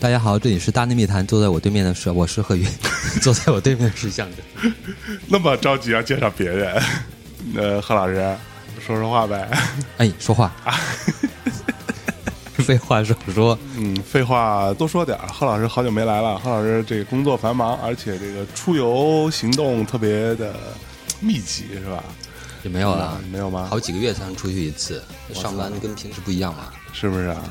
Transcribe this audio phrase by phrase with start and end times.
[0.00, 2.66] 大家好，这里是大内密谈，坐在我对面的是我是贺云，
[3.22, 4.74] 坐在我对面是向真。
[5.28, 6.82] 那么着急要介绍别人，
[7.56, 8.36] 呃，贺老师
[8.84, 9.48] 说说话呗。
[9.98, 10.52] 哎，说话。
[12.72, 15.26] 废话少说，嗯，废话多说点儿。
[15.28, 20.54] 贺老师好久没来了，贺老师这个工作繁忙，而且这个出游行动特别的
[21.20, 22.02] 密集，是吧？
[22.62, 23.66] 也没有了，没有吗？
[23.68, 25.02] 好几个月才能出去一次，
[25.34, 27.42] 上班跟平时不一样嘛，是不是啊？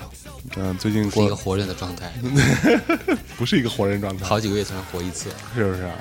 [0.56, 2.12] 嗯，最近过一个活人的状态，
[3.38, 5.92] 不是一个活人状态，好几个月才能活一次，是不是啊？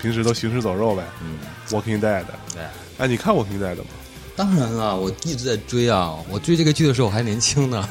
[0.00, 1.38] 平时都行尸走肉呗，嗯
[1.70, 2.22] ，Walking Dead，
[2.54, 2.62] 对，
[2.98, 3.84] 哎，你看 Walking Dead 吗？
[4.38, 6.14] 当然了，我一直在追啊！
[6.30, 7.88] 我追这个剧的时候我还年轻呢。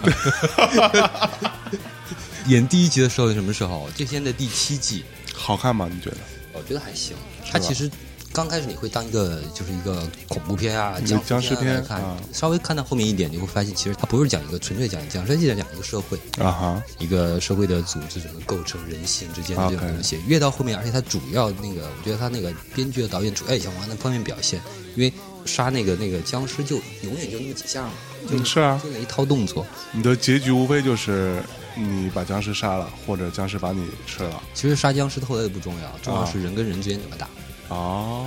[2.48, 3.90] 演第一集的时候是什么时候？
[3.98, 5.04] 就现在第七季，
[5.36, 5.90] 好看吗？
[5.94, 6.18] 你觉得？
[6.54, 7.18] 我觉得还行。
[7.52, 7.92] 它其实
[8.32, 20.18] 刚开始你会当一个就是一个恐怖片啊，僵尸片看，稍微看到后面一点，你会发现其实它不是讲一个纯粹讲僵尸，是讲一个社会啊哈，一个社会的组织怎么构成人性之间的这种东西。
[20.26, 24.62] 越到后面，而且它主要那个，我觉得它那个编剧的导演主要也想往那方面表现，
[24.96, 25.12] 因为。
[25.48, 27.92] 杀那个那个僵尸就永远就那么几下嘛，
[28.30, 29.66] 就是啊，就那一套动作。
[29.92, 31.42] 你的结局无非就是
[31.76, 34.44] 你把僵尸杀了，或者僵尸把你吃了。
[34.54, 37.28] 其实杀僵尸后来也不重要，重要是人跟人之间怎么打。
[37.70, 38.26] 哦，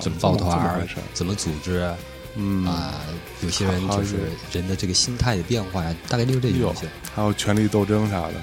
[0.00, 1.92] 怎么抱团，怎么组织？
[2.34, 2.94] 嗯啊，
[3.42, 6.86] 有些人就是人的这个心态的变化呀，大概就是这些东西。
[7.14, 8.34] 还有权力斗争啥的。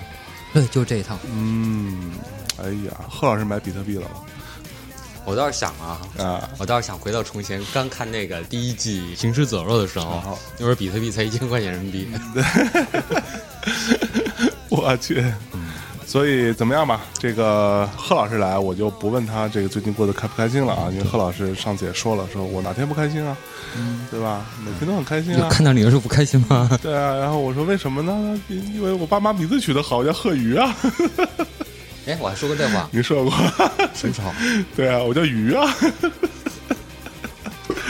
[0.54, 1.18] 对，就是这一套。
[1.32, 2.12] 嗯，
[2.58, 4.22] 哎呀，贺老师买比特币了吗？
[5.30, 12.08] 我倒是想啊，啊，我倒是想回到从前，刚看那个第一季《行尸走肉》的时候，那会儿比特币才一千块钱人民币。
[14.70, 15.24] 我去，
[16.08, 17.02] 所以怎么样吧？
[17.20, 23.38] 这个贺老师来，我就不问他这个最近过得开不开心了啊，因为贺老师上次也说了，说我哪天不开心啊，
[24.10, 24.44] 对吧？
[24.66, 25.48] 每天都很开心啊。
[25.52, 26.68] 看到你的时候不开心吗？
[26.82, 28.42] 对啊，然后我说为什么呢？
[28.48, 30.76] 因为我爸妈名字取得好，叫贺鱼啊。
[32.10, 33.32] 哎，我还说过这话， 你说过，
[33.94, 34.34] 真好。
[34.76, 35.64] 对啊，我叫鱼啊，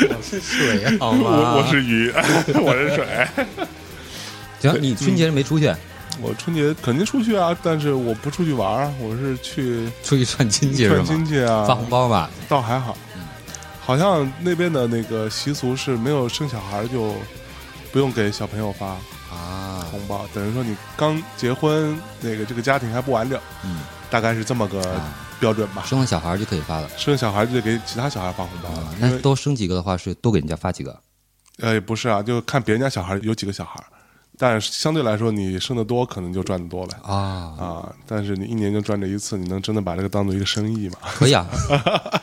[0.09, 1.21] 我是水啊，好吗？
[1.23, 2.11] 我我是鱼，
[2.61, 3.07] 我是水。
[4.59, 5.73] 行，你春节没出去？
[6.21, 12.29] 我春节肯定出去啊，但是我不出去玩啊，我是去出去串亲戚，串亲戚啊，发红包吧？
[12.49, 12.97] 倒还好，
[13.79, 17.15] 好像那边的那个习俗是没有生小孩就
[17.93, 18.87] 不用给小朋友发
[19.33, 23.77] 啊红包，等于说你刚结婚，那个这个家庭还不完整，嗯。
[24.09, 25.01] 大概是这么个
[25.39, 25.83] 标准吧。
[25.85, 28.93] 生了小孩就可以发了，生了小孩就得给其他小孩发红包了。
[28.99, 30.99] 那多生几个的话，是多给人家发几个？
[31.59, 33.83] 呃，不是啊，就看别人家小孩有几个小孩，
[34.37, 36.97] 但相对来说，你生的多，可能就赚的多呗。
[37.03, 37.13] 啊
[37.59, 37.93] 啊！
[38.07, 40.97] 但是你一年就赚这一次，你能真的把这个当做一个生意吗？
[41.03, 41.45] 可以啊，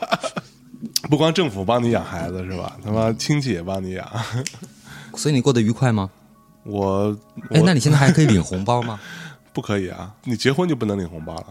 [1.09, 2.75] 不光政府帮你养孩子是吧？
[2.83, 4.11] 他妈亲戚也帮你养，
[5.15, 6.09] 所以你过得愉快吗？
[6.63, 7.15] 我
[7.51, 8.99] 哎，那你现在还可以领红包吗？
[9.53, 11.45] 不可以啊，你结婚就不能领红包了。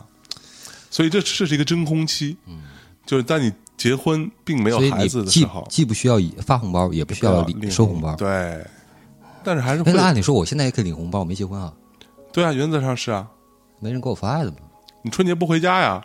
[0.91, 2.63] 所以这这是一个真空期，嗯，
[3.05, 8.65] 就是在你结婚并没有孩子的时候，既不需要发红包，也不需要领收红包，对。
[9.45, 11.73] 但是还是，那按理说我现在也可以领红包，我没结婚啊。
[12.33, 13.27] 对啊，原则上是啊，
[13.79, 14.59] 没人给我发呀，怎么？
[15.03, 16.03] 你春节不回家呀？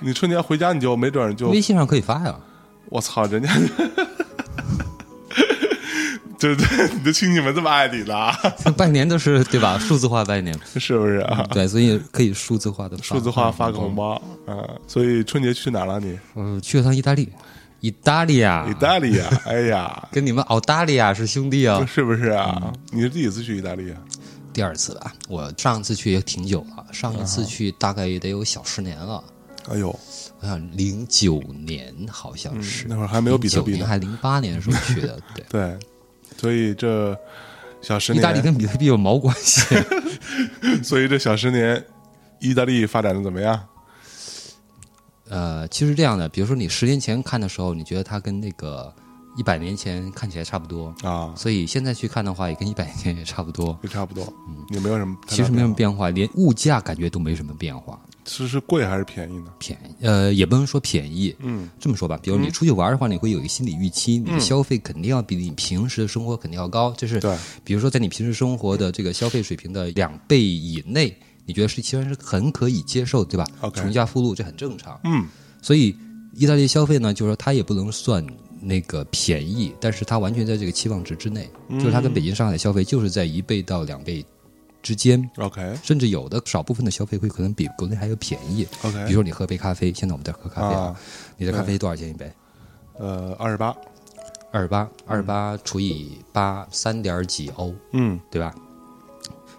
[0.00, 2.36] 你春节回家你就没准就微信上可以发呀。
[2.90, 3.48] 我操，人家。
[6.42, 8.32] 对对，你的亲戚们这么爱你的，
[8.76, 9.78] 拜年都是对吧？
[9.78, 11.46] 数字化拜年是不是啊？
[11.52, 14.68] 对，所以可以数字化的数字化发个红包啊！
[14.86, 16.18] 所以春节去哪了你？
[16.34, 17.28] 嗯，去了趟意大利，
[17.80, 19.28] 意大利啊，意大利啊！
[19.46, 22.72] 哎呀，跟你们澳大利亚是兄弟啊，是不是啊？
[22.90, 23.98] 你是第几次去意大利啊？
[24.52, 29.22] 第二次吧，我上一次去也挺久了，上一次去大概也得有小十年了。
[29.70, 29.88] 哎呦，
[30.40, 35.78] 我想零九年好像是那会儿还没有比特币呢，还零八年时候去的，对 对。
[36.36, 37.18] 所以这
[37.80, 39.62] 小十年，意大利跟比特币有毛关系？
[40.82, 41.84] 所以这小十年，
[42.40, 43.60] 意大利发展的怎么样？
[45.28, 48.92] 呃，其实这样的，比如说你十年前看的时候，你觉得它跟那个
[49.36, 57.98] 一百年前看起来差不多啊，所以现在去看的话，也跟一百年前也差不多，也差不多，嗯，也没有什么，其实没什么变化，连物价感觉都没什么变化。
[58.24, 59.52] 是是贵还是便宜呢？
[59.58, 61.34] 便宜，呃，也不能说便宜。
[61.40, 66.92] 嗯，这么说吧，比如你出去玩的话，你会有一个心理预期，你的消费肯定要比你平时的生活肯定要高。
[66.92, 75.00] 就是，对，比如说在你平时生活的这个消费水平的两倍以内，你觉得是其实是很可以接受，对吧？OK，穷家富路这很正常。
[75.04, 75.26] 嗯，
[75.60, 75.96] 所以
[76.34, 78.24] 意大利消费呢，就是说它也不能算
[78.60, 84.24] 那个便宜，但是它完全在这个期望值之内，就是它跟北京、上海的消费就是在一倍到两倍。
[84.82, 85.30] 之间。
[85.36, 88.66] OK，甚至有的少部分的消费会可能比国内还要便宜。
[88.82, 90.94] OK，比如说你喝杯咖啡，现在我们在喝咖啡啊，
[91.36, 92.30] 你的咖啡多少钱一杯？
[92.98, 93.74] 呃，二十八，
[94.50, 98.54] 二十八，二十八除以八，三点几欧，嗯，对吧？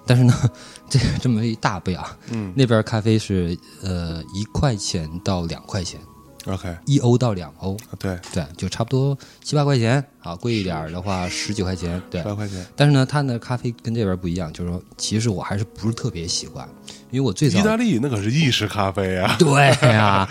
[0.05, 0.33] 但是呢，
[0.89, 5.99] 这这么一大杯啊，嗯，那边咖啡是呃一块钱到两块钱。
[6.45, 12.66] OK，一欧到两欧，对对，就差不多七八块钱啊，贵一点的话十几块钱，对，八块钱。
[12.75, 16.68] 但是呢，它那咖啡跟这边不一样，就是说，其实我还是不是特别喜欢，
[17.12, 19.50] 因为我最早意大利那可是意式咖啡啊，对
[19.90, 20.28] 呀，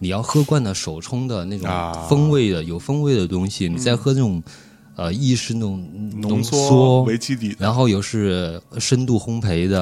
[0.00, 1.68] 你要喝惯了手冲的那种
[2.08, 4.42] 风味的有风味的东西，你再喝那种。
[4.94, 5.82] 呃，意式那种
[6.20, 9.80] 浓缩为基底，然后又是深度烘焙的，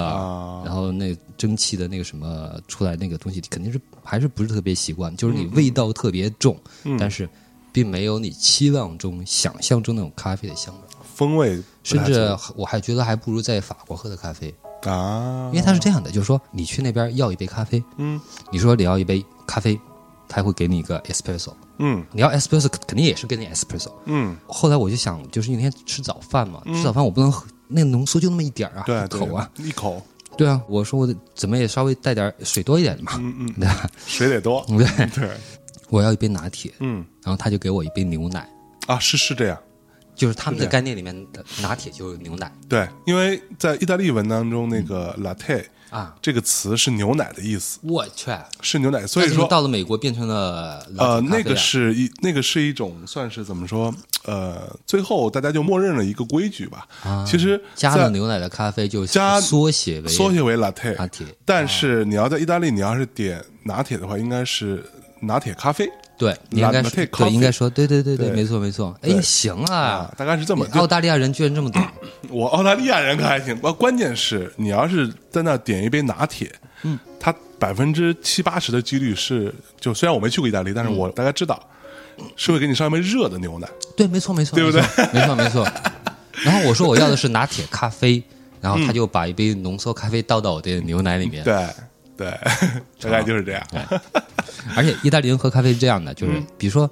[0.65, 5.15] 然后那蒸汽的那个什么出来那个东西，肯定是还是不是特别习惯。
[5.17, 6.57] 就是你味道特别重，
[6.99, 7.29] 但是
[7.73, 10.81] 并没有你期望中、想象中那种咖啡的香味。
[11.15, 14.55] 风味，甚至我还觉得还不如在法国喝的咖啡
[14.85, 18.19] 啊，因为它是这样的，就是说你去那边要一杯咖啡，嗯，
[18.51, 19.79] 你说你要一杯咖啡，
[20.29, 21.53] 他会给你一个 espresso。
[21.83, 23.91] 嗯，你要 espresso 肯定也是给你 espresso。
[24.05, 30.01] 嗯，后来我就想，就是那天吃早饭嘛，吃早饭我不能喝那浓缩就那么一点儿啊，对，口啊，一口。
[30.37, 33.91] 对啊，我说我怎么也稍微带点水多一点的嘛，嗯嗯，对吧？
[34.07, 35.31] 水得多， 对对。
[35.89, 38.49] 我要一杯拿铁，嗯，然后他就给我一杯牛奶。
[38.87, 39.59] 啊，是是这样，
[40.15, 42.53] 就是他们的概念里面的拿铁就是牛奶。
[42.69, 45.65] 对，因为在意大利文当中，那个 latte。
[45.91, 47.79] 啊，这个词是牛奶的意思。
[47.83, 48.31] 我去，
[48.63, 53.93] 是牛奶，所以说到了美国变成了呃，那个是一那个是一种算是怎么说？
[54.25, 56.87] 呃，最后大家就默认了一个规矩吧。
[57.03, 60.97] 啊，其实加了牛奶的咖啡就加缩写为缩写为 latte。
[61.45, 64.85] 但是你要在意大利，你要是点拿铁的话，应该是
[65.21, 65.91] 拿铁咖啡。
[66.21, 68.95] 对，你应该说对，应该说，对对对对，没错没错。
[69.01, 70.67] 哎，行啊，大概是这么。
[70.73, 71.83] 澳大利亚人居然这么懂。
[72.29, 76.53] 我澳大利亚人可还行，关关键是你要是在那点一杯拿铁，
[76.83, 79.51] 嗯，它百分之七八十的几率是，
[79.81, 81.59] 就虽然我没去过意大利，但是我大概知道，
[82.37, 83.67] 是会给你上一杯热的牛奶。
[83.97, 84.83] 对，没错没错，对不对？
[85.15, 85.67] 没错没错。
[86.45, 88.23] 然后我说我要的是拿铁咖啡，
[88.61, 91.43] 然后他就把一杯浓缩咖啡倒到我的牛奶里面。
[91.43, 91.67] 对。
[92.17, 92.29] 对，
[93.01, 93.63] 大概就是这样。
[94.77, 96.91] 而且意大利人喝咖啡是这样的，就是比如说，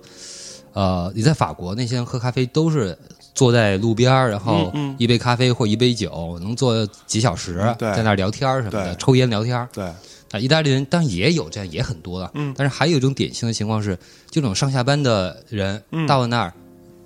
[0.72, 2.96] 呃，你在法国那些人喝咖啡都是
[3.34, 9.68] 坐在路边然后一杯咖啡或一杯酒能坐几小时，在那聊天什么的，抽烟聊天。
[9.72, 9.84] 对
[10.30, 12.30] 啊，意大利人当然也有这样，也很多了。
[12.34, 13.98] 嗯，但是还有一种典型的情况是，
[14.30, 16.52] 这种上下班的人到了那儿，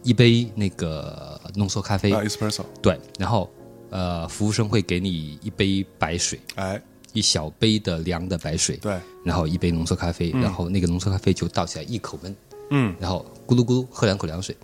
[0.02, 3.48] 一杯那个浓缩咖啡，espresso，对，然后
[3.90, 6.82] 呃，服务生会给你一杯白水，哎。
[7.12, 12.36] 一小杯的凉的白水，对，然后一杯浓缩咖啡，然后那个浓缩咖啡就倒起来一口闷，
[12.70, 14.56] 嗯，然后咕噜咕噜喝两口凉水，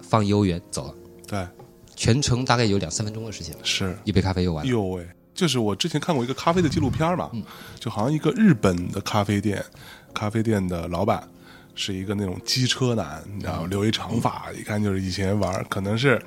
[0.00, 0.94] 放一欧元走了，
[1.26, 1.46] 对，
[1.94, 3.96] 全程大概有两三分钟的时间，是。
[4.04, 4.70] 一杯咖啡又完了。
[4.70, 7.30] 哟喂，就是我之前看过一个咖啡的纪录片嘛，
[7.78, 9.64] 就好像一个日本的咖啡店，
[10.12, 11.28] 咖啡店的老板
[11.74, 16.20] 是一个那种机车男，然后留一长发，一看就是以前玩可能是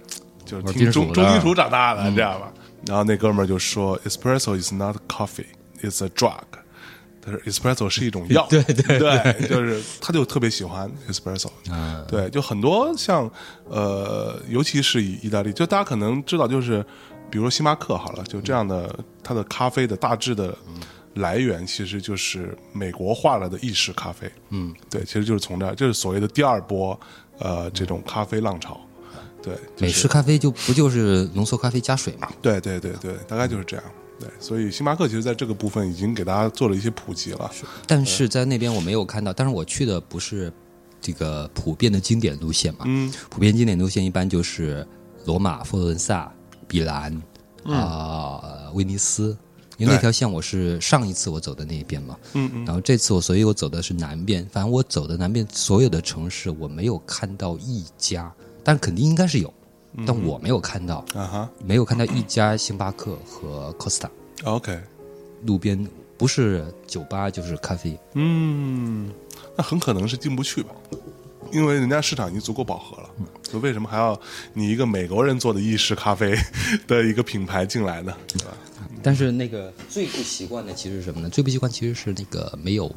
[0.46, 2.54] 就是听中中金属长大的，你知道吧？
[2.86, 5.46] 然后那哥们儿就说：“Espresso is not coffee.”
[5.82, 6.44] It's a drug，
[7.22, 11.50] 他说 espresso 是一种药， 对对对，就是他就特别喜欢 espresso，
[12.08, 13.30] 对，就很多像
[13.70, 16.84] 呃，尤其是以意大利，就大家可能知道，就是
[17.30, 18.94] 比如说星巴克好了，就这样的，
[19.24, 20.58] 它的咖啡的大致的
[21.16, 26.98] 来源其实就是美国化了的意式咖啡，嗯，对，其实就是从这，就是所谓的第二波
[27.40, 28.80] 呃这种咖啡浪潮，
[29.44, 32.30] 对，美式咖啡就不就是浓缩咖啡加水嘛？
[32.42, 33.86] 对对对对，大概就是这样。
[34.20, 37.52] 对，所以星巴克其实在这个部分已经给大家做了一些普及了。
[37.86, 40.52] 但是在那边我没有看到，但是我去的不是
[41.00, 42.86] 这个普遍的经典路线嘛？
[42.86, 44.86] 嗯，普遍经典路线一般就是
[45.26, 46.32] 罗马、佛罗伦萨、
[46.68, 47.16] 比兰
[47.66, 49.38] 啊、威尼斯，
[49.78, 52.18] 因为那条线我是上一次我走的那一边嘛。
[52.34, 52.66] 嗯嗯。
[52.66, 54.44] 然后这次我，所以我走的是南边。
[54.52, 58.34] 反正我走的南边所有的城市，我没有看到一家，
[58.64, 59.54] 但肯定应该是有。
[60.06, 64.10] 但我没有看到，啊哈，没有看到一家星巴克和 Costa。
[64.44, 64.80] OK，
[65.44, 67.98] 路边不是酒吧就是咖啡。
[68.14, 69.12] 嗯，
[69.56, 70.70] 那很可能是进不去吧，
[71.52, 73.10] 因为人家市场已经足够饱和了。
[73.44, 74.20] 所以为什么还要
[74.54, 76.38] 你一个美国人做的意式咖啡
[76.86, 78.14] 的一个品牌进来呢？
[78.28, 78.54] 对吧？
[79.02, 81.30] 但是那个最不习惯的其实是什么呢？
[81.30, 82.94] 最不习惯其实是那个没有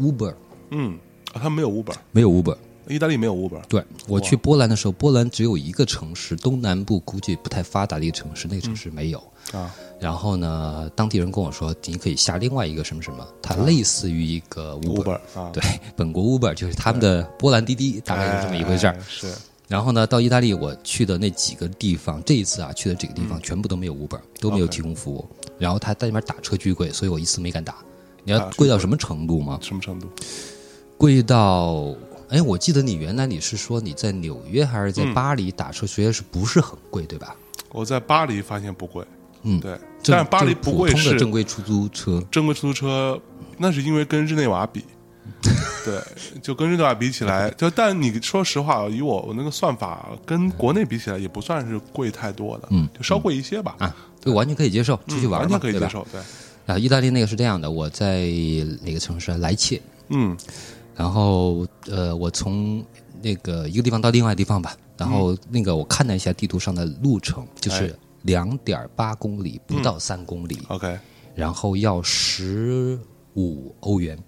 [0.00, 0.34] Uber。
[0.70, 0.98] 嗯，
[1.32, 2.56] 啊，他没有 Uber，没有 Uber。
[2.88, 3.60] 意大利没有 Uber。
[3.68, 9.22] 对我去波兰的时候，波兰只有一个城市，东南部估计不太发达的一个城市，那个城市没有
[9.52, 9.74] 啊。
[10.00, 15.50] 然后呢，当地人跟我说，你可以下另外一个什么什么，它类似于一个 Uber 啊。
[15.52, 15.62] 对，
[15.94, 18.96] 本国 Uber 就是他们的波兰滴滴，大概是这么一回事儿。
[19.08, 19.32] 是。
[19.68, 25.26] 然后呢，到意大利我去的那几个地方，这一次啊去的几个地方全部都没有 Uber，都没有提供服务。
[25.58, 27.76] 然后他在那边打车巨贵，所以我一次没敢打。
[28.24, 29.58] 你要贵到什么程度吗？
[29.62, 30.08] 什么程度？
[30.98, 31.94] 贵到
[32.32, 37.36] 哎，我记得你原来你是说你在纽约还是在巴黎打车，觉得是不是很贵，对吧？
[37.70, 39.04] 我在巴黎发现不贵，
[39.42, 43.20] 嗯，对，但巴黎不贵是正规出租车，正规出租车
[43.58, 44.82] 那是因为跟日内瓦比，
[45.84, 46.02] 对，
[46.42, 56.18] 就跟日内瓦比起来， 就但你说实话，以我我那个算法跟国内比起来，也不算是贵太多的，嗯，就稍贵一些吧，啊，就完全可以接受，出去玩完全可以接受，对。
[56.64, 58.22] 啊，意大利那个是这样的，我在
[58.82, 59.30] 哪个城市？
[59.38, 60.34] 莱切，嗯，
[60.96, 62.84] 然后呃，我从
[63.22, 70.98] 那个一个地方到另外地方吧，然后那个我看了一下地图上的路程，就是两点八公里，不到三公里，OK，
[71.34, 72.98] 然后要十
[73.34, 74.18] 五欧元，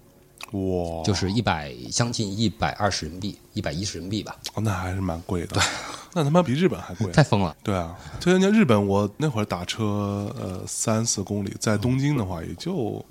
[0.51, 5.47] 哇，就是一百将近一百二十人民币，一百一十人民币吧，哦，那还是蛮贵的。
[5.47, 5.63] 对
[6.17, 7.53] 那他妈比日本还贵，太疯了。
[7.61, 13.05] 对啊，就人家日本，我那会儿打车，呃，三四公里，在东京的话，也就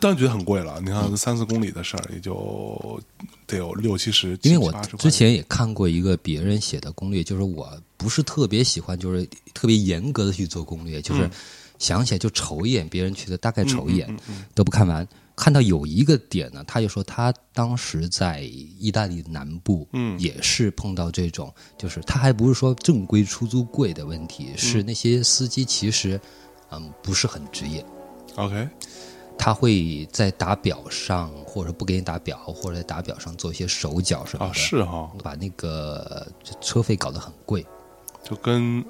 [0.00, 0.80] 当然觉得很贵了。
[0.80, 3.00] 你看三四公里的事儿，也就
[3.46, 4.36] 得有六七十。
[4.42, 11.30] 因为我之前也看过一个别人写的攻略，就是我不是特别喜欢，就是特别严格的去做攻略，就是
[11.78, 14.12] 想起来就瞅一眼别人去的，大概瞅一眼
[14.56, 15.06] 都不看完。
[15.36, 26.20] 看到有一个点呢，他就说他当时在意大利南部，嗯，也是碰到这种，就是他还不是说正规出租贵的问题，是那些司机其实，
[26.70, 27.84] 嗯，不是很职业。
[28.36, 28.68] OK，
[29.36, 36.26] 他会在打表上，或者不给你打表，或者在打表上做一些手脚什么的，是哈，把那个
[36.60, 37.66] 车费搞得很贵，
[38.22, 38.84] 就跟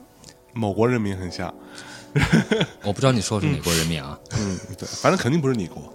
[0.53, 1.53] 某国人民很像。
[2.85, 4.18] 我不知道你说的是哪国人民啊？
[4.38, 5.92] 嗯，对，反正肯定不是你国。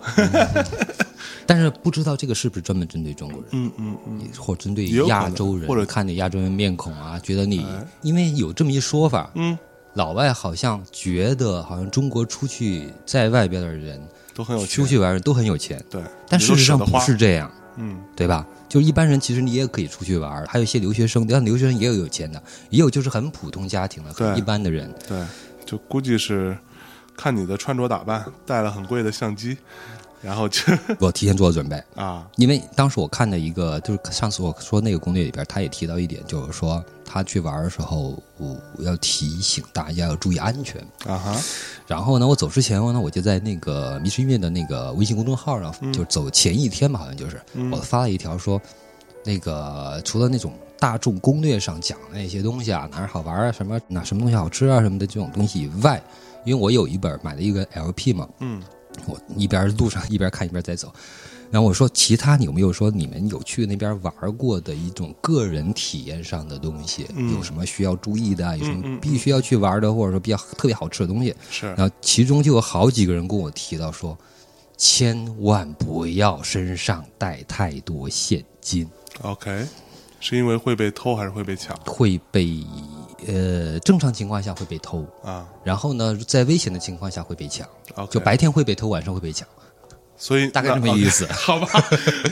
[1.45, 3.49] 但是不知道这个是不是专门针对中国人？
[3.53, 7.65] 嗯嗯嗯，或针对亚洲人，或者看你亚洲人面孔啊，觉得你
[8.01, 9.57] 因为有这么一说法，嗯，
[9.93, 13.99] 老外好像觉得好像中国出去在外边的人
[14.35, 18.45] 都很有出去玩都很有钱，对，但事实上不是这样，嗯，对吧？
[18.69, 25.19] 就一般人其实你也可以出去玩，还有一些留学生，但留学生也有有钱的，也有就是很普通家庭的，很一般的人，对。
[25.69, 26.57] 就估计是
[27.15, 29.55] 看你的穿着打扮，带了很贵的相机，
[30.19, 30.61] 然后就
[30.99, 32.27] 我提前做了准备 啊。
[32.37, 41.39] 因为当时我看的一个，就是上次我说那个攻略里边，他也提到一点，就是说他去玩的时候，我要提醒大家要注意安全啊哈。
[41.85, 47.39] 然后呢，我走之前呢，我就在那个迷失音乐的那个微信公众号上，就走前一天吧，好像就是
[47.71, 48.59] 我发了一条说，
[49.23, 50.51] 那个除了那种。
[50.79, 56.01] 大众攻略上讲的那些东西啊，哪儿好玩啊，什么哪什么东西好吃啊，什么的这种东西以外，
[56.45, 58.61] 因为我有一本买了一个 LP 嘛，嗯，
[59.05, 60.91] 我一边路上一边看一边在走，
[61.51, 67.05] 然后我说其他你有没有说你们有去那边玩过的一种个人体验上的东西，
[67.35, 71.35] 有什么需要注意的，有什么必须要去玩的，或者说比较特别好吃的东西？
[71.51, 74.17] 是，然后其中就有好几个人跟我提到说，
[74.77, 78.87] 千万不要身上带太多现金。
[79.23, 79.65] OK。
[80.19, 81.75] 是因为会被偷还是会被抢？
[81.85, 82.63] 会被，
[83.27, 85.47] 呃，正常情况下会被偷啊。
[85.63, 87.67] 然后呢，在危险的情况下会被抢。
[88.09, 89.47] 就白天会被偷，晚上会被抢。
[90.17, 91.25] 所以大概这么意思。
[91.31, 91.67] 好吧，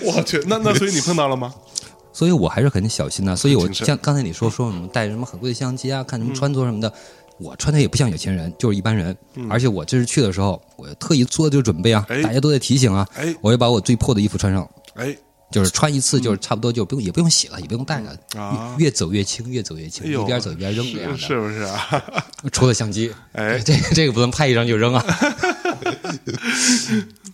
[0.04, 1.54] 我去，那那所以你碰到了吗？
[2.12, 3.36] 所以我还是很小心的。
[3.36, 6.92] 所以我像刚才你说说什么带什么很贵的相机啊，看什么穿着什么的，
[7.38, 9.16] 我穿的也不像有钱人，就是一般人。
[9.50, 13.08] 而且我这次去的时候，我特意做这个准备啊，大家都在提醒啊，
[13.40, 14.70] 我要把我最破的衣服穿上。
[14.96, 15.16] 哎。
[15.50, 22.04] 就是穿一次，就是差不多就不用，也不用洗了，也不用带了，越走越轻，越走越轻，一边走一边扔这样的，是不是啊？
[22.52, 25.06] 除了相机，哎，这这个不能拍一张就扔啊。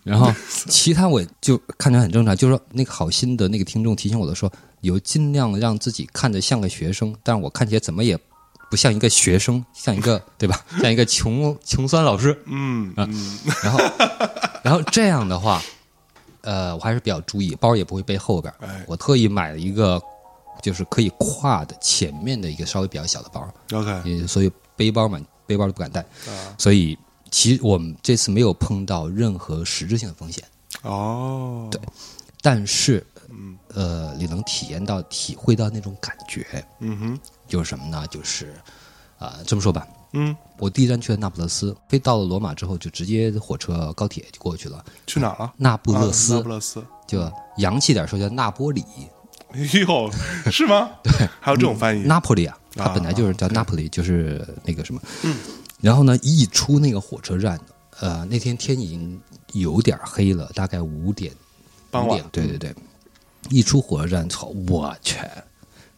[0.04, 0.32] 然 后
[0.68, 4.52] 其他我就看着很正常，就是说那个好心的那个听众提醒我的说，
[4.82, 8.16] 有尽量让自己看着像个学生，但是我看起来怎么也
[8.70, 10.64] 不像一个学生，像一个对吧？
[10.82, 13.10] 像一个穷穷酸老师，嗯啊，
[13.64, 13.80] 然后
[14.64, 15.60] 然后这样的话。
[16.44, 18.54] 呃，我还是比较注意，包也不会背后边。
[18.88, 20.02] 我特意买了一个，
[20.62, 23.48] 就是可以挎的前面的一个稍微比较小的包。
[23.74, 26.06] OK，所以背包嘛，背包都不敢带。
[26.58, 26.98] 所以
[27.32, 30.44] 其实我们这次没有碰到任何实质性的风险。
[30.84, 31.80] 哦，对，
[32.42, 33.06] 但是，
[33.74, 36.66] 呃，你能体验到、体会到那种感觉。
[36.80, 38.06] 嗯哼，就是什么呢？
[38.08, 38.54] 就是，
[39.18, 39.88] 啊，这么说吧。
[40.14, 44.84] 嗯，我第一站去了那不勒斯，飞到了罗马之后，就直接火车、高铁就过去了。
[45.06, 45.52] 去哪了？
[45.58, 46.36] 那不勒斯。
[46.36, 48.84] 那不勒斯，就洋气点说叫那波里。
[49.52, 50.12] 哎呦，
[50.52, 50.90] 是吗？
[51.04, 52.04] 对，还有这种翻译。
[52.04, 55.02] 那不里啊，它本来就是叫那不里，就是那个什么。
[55.24, 55.36] 嗯。
[55.82, 57.60] 然后呢，一出那个火车站，
[58.00, 59.20] 呃，那天天已经
[59.52, 61.34] 有点黑了，大概五点。
[61.92, 62.24] 傍晚。
[62.32, 62.76] 对对对，
[63.50, 65.18] 一出火车站，操，我去！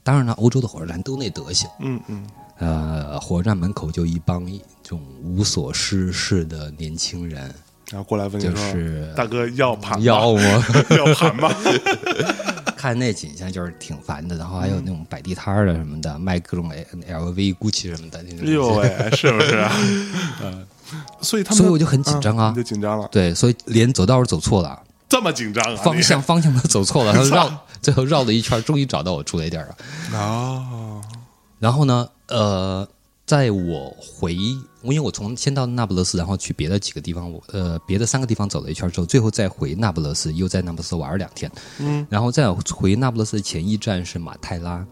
[0.04, 1.70] 当然了，欧洲的火车站都那德行。
[1.80, 2.26] 嗯嗯。
[2.60, 7.44] 呃，火车站门口就一帮这种无所事事的年轻人，
[7.92, 10.66] 然后过来问就是：“大哥要盘要吗？
[10.92, 11.52] 要盘吗？”
[12.78, 16.72] 看那景象就是挺烦的，然后还有那种摆地摊的什么的，卖各种
[17.08, 18.48] L V、GUCCI 什么的那种。
[18.48, 19.72] 哎呦喂，是不是啊？
[20.44, 20.68] 嗯，
[21.22, 23.08] 所以他们，所以我就很紧张啊，就紧张了。
[23.12, 25.82] 对，所以连走道都走错了，这么紧张啊？
[25.84, 29.76] 方向方向都走错了，然后绕最后绕了一圈，终于找到我住的地儿了。
[30.14, 31.02] 哦，
[31.60, 32.88] 然后呢，呃。
[33.28, 41.52] 在我回，因为我从先到那不勒斯，然后去别的几个地方，我呃别的三个地方走了一圈之后，最后再回那不勒斯，又在那不勒斯玩了两天。
[41.80, 44.86] 嗯，然后再回那不勒斯的前一站是马泰拉，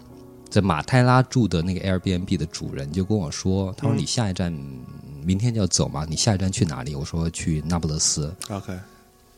[0.49, 4.51] 在马泰拉住的那个 Airbnb 的主人就跟我说，他说你下一站
[5.23, 6.95] 明天就要走嘛，你下一站去哪里？
[6.95, 8.33] 我说去那不勒斯。
[8.49, 8.73] OK。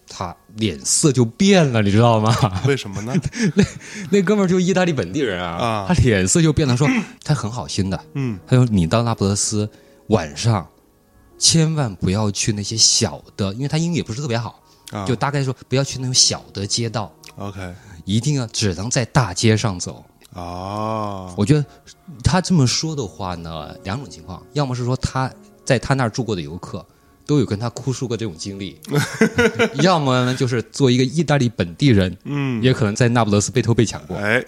[0.08, 2.36] 他脸色就变了，你知道吗？
[2.68, 3.14] 为什么呢？
[3.56, 3.64] 那
[4.12, 6.88] 那哥们儿就意大利本地人啊，他脸色就变了，说
[7.24, 9.70] 他很好心的，嗯，他说你到那不勒斯
[10.08, 10.68] 晚上
[11.38, 14.62] 千万不要去那些小的，因为他英语也不是特别好，
[15.06, 17.74] 就大概说不要去那种小的街道，OK，
[18.06, 21.34] 一定要只能在大街上走哦。
[21.36, 21.66] 我觉得
[22.24, 25.30] 他这么说的话呢，两种情况，要么是说他
[25.66, 26.86] 在他那儿住过的游客。
[27.26, 28.78] 都有跟他哭诉过这种经历，
[29.82, 34.44] 要么呢就是做一个意大利本地人，嗯，也可能在那不勒斯被偷被抢过，哎。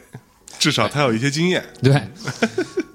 [0.59, 2.01] 至少他有一些经验，对。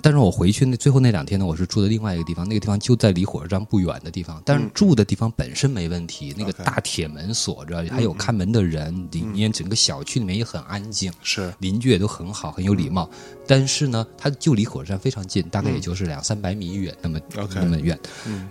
[0.04, 4.42] 但是我回去那最后那两天呢，我是住的另外一个地方，那个地方就在离火车站不远的地方。
[4.44, 13.08] 但是住的地方本身没问题，那个大铁门锁着，还有看门的人，里面整个小区里面也很安静，是邻居也都很好，很有礼貌。
[13.46, 17.20] 但是呢，它就离火车站非常近，大概也就是两三百米远，那么
[17.54, 17.96] 那么远。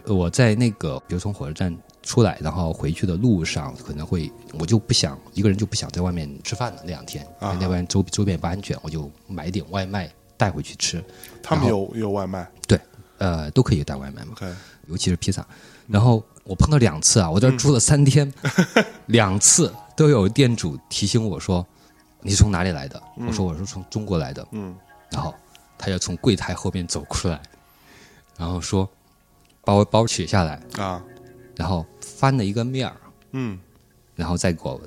[0.05, 1.77] 我在那个比如从火车站。
[2.03, 6.79] 出来，然后回去的路上可能会，我就不想一个人就不想在外面吃饭了。
[6.83, 11.03] 那两天，那边周周边不安全，我就买点外卖带回去吃。
[11.43, 12.47] 他们有有外卖？
[12.67, 12.79] 对，
[13.19, 14.35] 呃，都可以带外卖嘛。
[14.87, 15.45] 尤其是披萨。
[15.87, 18.31] 然后我碰到两次啊，我这住了三天，
[19.07, 21.65] 两次都有店主提醒我说
[22.21, 24.75] ：“你是从哪里来的？”我说：“我是从中国来的。”嗯，
[25.11, 25.33] 然后
[25.77, 27.39] 他就从柜台后面走出来，
[28.37, 28.89] 然后说
[29.63, 31.03] ：“把我包取下来啊。”
[31.55, 32.95] 然后翻了一个面儿，
[33.31, 33.59] 嗯，
[34.15, 34.79] 然后再给我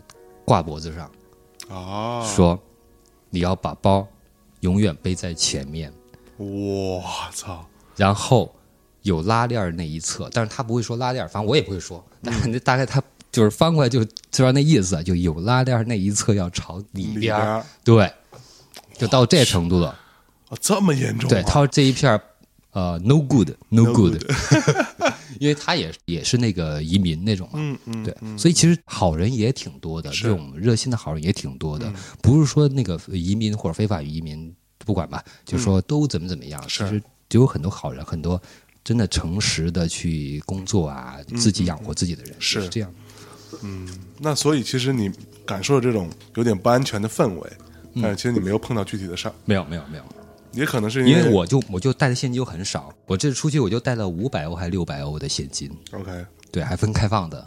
[0.45, 1.11] 挂脖子上，
[1.69, 2.59] 哦，说
[3.31, 4.07] 你要把包
[4.61, 5.93] 永远背在前面。
[6.37, 7.65] 我操！
[7.97, 8.53] 然后
[9.03, 13.01] 有拉链那一侧，但是他不会说拉链，反正我也不会说，但是大概他
[13.31, 18.13] 就是翻过来就知道那意思，就有拉链那一侧要朝里边对，
[18.99, 19.97] 就到这程度了。
[20.49, 21.31] 哦，这么严重？
[21.31, 22.21] 对，他说这一片
[22.73, 24.21] 呃，no good，no good。
[25.39, 31.93] 因为他也也是那个移民那种嘛，嗯嗯，对，所以其实好人也挺多的，这种热心的好人也挺多的，
[32.23, 38.41] 不是说那个移民或者非法移民不管吧，就说都怎么怎么样，其实就有很多好人，很多
[38.83, 42.95] 真的诚实的去工作啊，自己养活自己的人是这样。
[43.63, 45.11] 嗯，那所以其实你
[45.47, 47.53] 感受这种有点不安全的氛围，
[48.03, 50.05] 但是其实你没有碰到具体的事儿，没有没有没有。
[50.55, 55.71] 也可能是因为我就我就带的现金就很少，我这出去我就带了五百欧还六百欧的现金。
[55.93, 57.47] OK，对，还分开放的，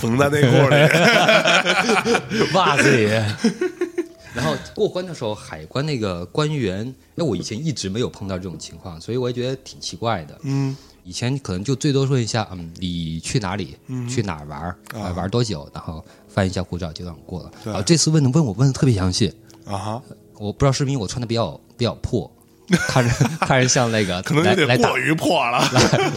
[0.00, 0.76] 缝在内裤里、
[2.54, 3.04] 袜子里。
[4.32, 10.38] 然后过关的时候，海关那个官员，因为我以前一直没有碰到这种情况，所以我也觉得挺奇怪的。
[10.44, 13.76] 嗯，以前可能就最多说一下，嗯，你去哪里？
[13.88, 14.62] 嗯去哪儿玩？
[14.94, 15.68] 啊，玩多久？
[15.74, 17.50] 然后翻一下护照就让我过了。
[17.64, 19.34] 然后这次问的问我问的特别详细
[19.64, 20.02] 啊哈。
[20.40, 22.30] 我不知道是不是因为我穿的比较比较破，
[22.88, 23.14] 看着
[23.46, 25.60] 看着像那个可能有点过于破了，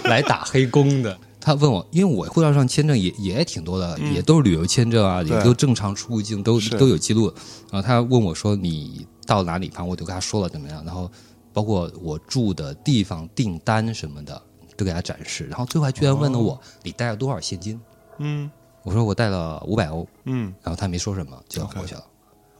[0.03, 1.17] 来来打黑工的。
[1.41, 7.25] 他问我，因为我护照上签证也也挺多的，也都是旅游签证啊，也都正常出入境都都有记录。
[7.69, 10.81] 然后他问我说：“你到哪里？”反正我就跟他说了怎么样。
[10.85, 11.11] 然后
[11.51, 14.41] 包括我住的地方、订单什么的
[14.77, 15.45] 都给他展示。
[15.47, 17.77] 然后最后还居然问了我：“你带了多少现金？”
[18.19, 18.49] 嗯，
[18.83, 20.07] 我说我带了五百欧。
[20.23, 22.03] 嗯，然后他没说什么，就过去了。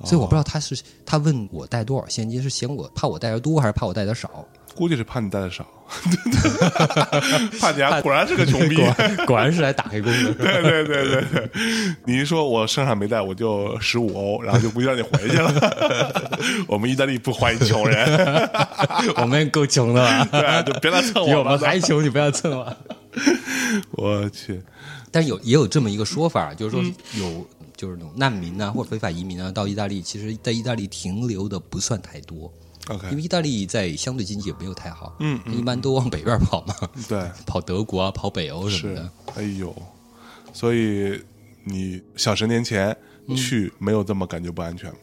[0.03, 4.45] 所以我不知道他是他问我带多少现金是嫌我怕我带的多还是怕我带的少？
[4.75, 5.63] 估计是怕你带的少，
[7.61, 8.01] 怕你啊！
[8.01, 8.75] 果然是个穷逼，
[9.27, 10.33] 果然是来打黑工的。
[10.33, 11.49] 对对对对对，
[12.05, 16.11] 你一说我身上没带，我就十五欧，然后就不让你回去了。
[16.67, 18.49] 我们意大利不欢迎穷人，
[19.17, 21.37] 我们够穷的了，对，就别来蹭我。
[21.37, 22.75] 我们还穷，你不要蹭我。
[23.91, 24.59] 我去，
[25.11, 27.47] 但有也有这么一个说法，就是说有。
[27.75, 32.51] 就是那种难民啊，或者非法移民啊，到意大利，其实，在意大利停留的不算太多。
[32.87, 36.75] OK，因为意大利在相对经济也没有太好，嗯，一般都往北边跑嘛。
[37.07, 39.09] 对， 跑德国啊，跑北欧什么的。
[39.35, 39.73] 哎呦，
[40.53, 41.21] 所以
[41.63, 42.95] 你小十年前
[43.35, 44.97] 去没有这么感觉不安全吗？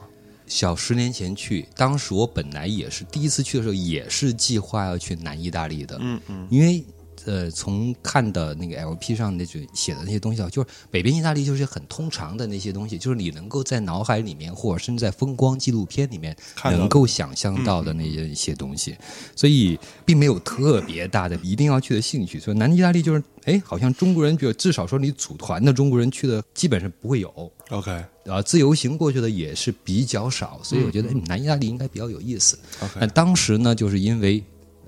[0.47, 5.97] 小十年前去，当时我本来也是第一次去的时候，也是计划要去南意大利的。
[6.01, 6.85] 嗯嗯，因为
[7.27, 18.97] 呃，从看的那个 LP 上那就写的那些东西啊，就是北边意大利就是很通常的那些东西，就是你能够在脑海里面，或者甚至在风光纪录片里面能够想象到的那些一些东西，
[19.37, 22.41] 所以并没有特别大的一定要去的兴趣。
[22.41, 27.53] 所以南意大利就是，哎，好像中国人就至少说你组团的中国人去的基本上不会有。
[27.69, 27.91] OK，
[28.27, 32.59] 啊，自由行过去的也是比较少，所以我觉得南意大利应该比较有意思。
[32.99, 34.43] 但当时呢，就是因为。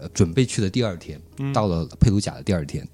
[0.08, 1.20] 准备去的第二天，
[1.52, 2.86] 到了佩鲁贾的第二天，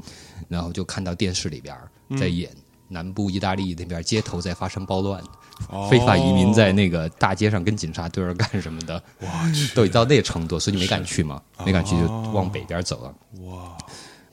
[0.48, 1.76] 然后就看到电视里边
[2.18, 2.50] 在演
[2.88, 5.22] 南部意大利那边街头在发生暴乱，
[5.90, 13.14] 非法移民在那个大街上跟警察对着干什么的，哇，都已到那程度，所以你没敢去嘛，没敢去就往北边走了。
[13.44, 13.76] 哇！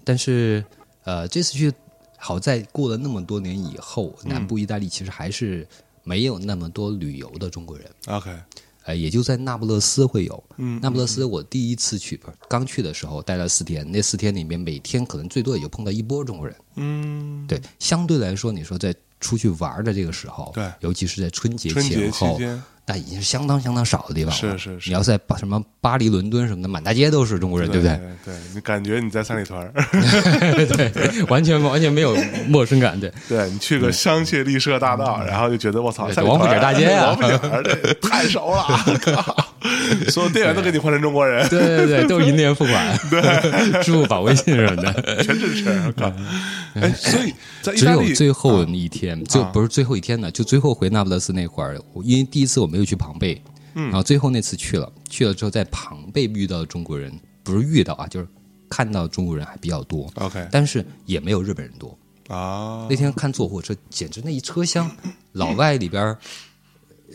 [0.04, 0.64] 但是
[1.04, 1.74] 呃，这次去
[2.18, 5.68] 好在过了那么多年以后，南部意大利其实还是
[6.04, 7.90] 没有那么多旅游的中国人。
[8.08, 8.32] OK。
[8.86, 10.43] 呃，也就在那不勒斯会有。
[10.58, 16.56] 嗯，那不勒斯我第一次去，不是刚去的时候待了四天，那四天里面每天可能最多也就碰到一波中国人。
[16.76, 22.39] 嗯，对，相对来说，你说在出去玩的这个时候，对，尤其是在春节前后。
[22.88, 24.58] 那已经是相当相当少的地方了。
[24.58, 24.89] 是是是。
[24.89, 28.00] 你要在巴什么巴黎、伦敦什么的，满大街都是中国人，对不对？
[28.26, 29.60] 对你感觉你在三里屯
[30.76, 32.15] 对，完全完全没有
[32.48, 33.00] 陌生感。
[33.00, 38.67] 对，对你去个香榭丽舍大道，然后就觉得我操，王府井大街啊，王府井太熟了，
[40.10, 41.48] 所有店员都给你换成中国人。
[41.50, 44.93] 对对对，都是银联付款，对，支付宝、微信什么的，
[45.24, 45.93] 全支持。
[46.76, 47.34] 哎，所以
[47.64, 52.76] 在只有最后一天，就不是最后一天呢，就最后回那不勒斯那会儿，因为第一次我。
[52.76, 53.42] 没有去庞贝，
[53.74, 58.28] 然后最后那次去了，去了之后在庞贝遇到中国人，不是遇到啊，就是
[58.68, 60.12] 看到中国人还比较多。
[60.16, 62.86] OK，但是也没有日本人多啊。
[62.90, 64.92] 那天看坐火车，简直那一车厢
[65.32, 66.18] 老外里边，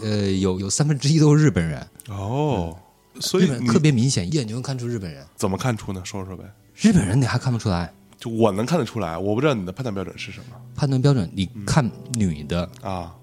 [0.01, 2.75] 呃，有有三分之一都是日本人哦，
[3.21, 5.23] 所以特别明显，一眼就能看出日本人。
[5.37, 6.01] 怎么看出呢？
[6.07, 6.45] 说说呗。
[6.75, 7.93] 日本人你还看不出来？
[8.21, 10.57] 就我能看得出来，我不知道你的判断标准是什么。
[10.77, 13.17] 判断标准，你看女的啊。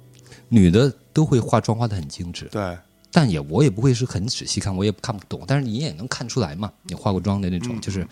[0.50, 2.78] 女的都会化妆化的很精致，对，
[3.12, 8.08] 但也我也不会是很仔细看，我也看不懂，但是你也能看出来嘛，你化过妆的那种，就是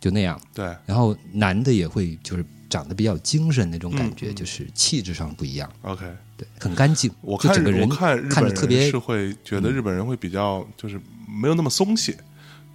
[0.00, 0.40] 就那样。
[0.54, 5.70] 对，然后男的也会就是长得比较精神那种感觉，就是气质上不一样。
[5.82, 6.06] OK，
[6.38, 7.12] 对，很干净。
[7.20, 12.16] 我看人看看着特别是会觉得日本人会比较就是没有那么松懈。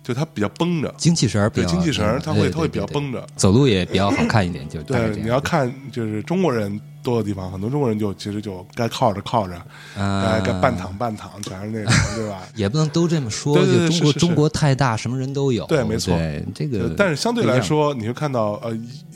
[0.04, 4.68] 就他比较绷着，精气神儿，对精气神儿，他会他会比较绷着，走路也比较好看一点。
[4.68, 9.54] 就对，你要看就是中国人多的地方，很多中国人就其实就该靠着靠着，
[9.96, 12.42] 该该半躺半躺，全是那种，对吧？
[12.56, 15.66] 也不能都这么说，就中国中国太大，什么人都有。
[15.68, 16.18] 对，没错，
[16.56, 16.94] 这个。
[16.98, 18.72] 但是相对来说，你会看到呃，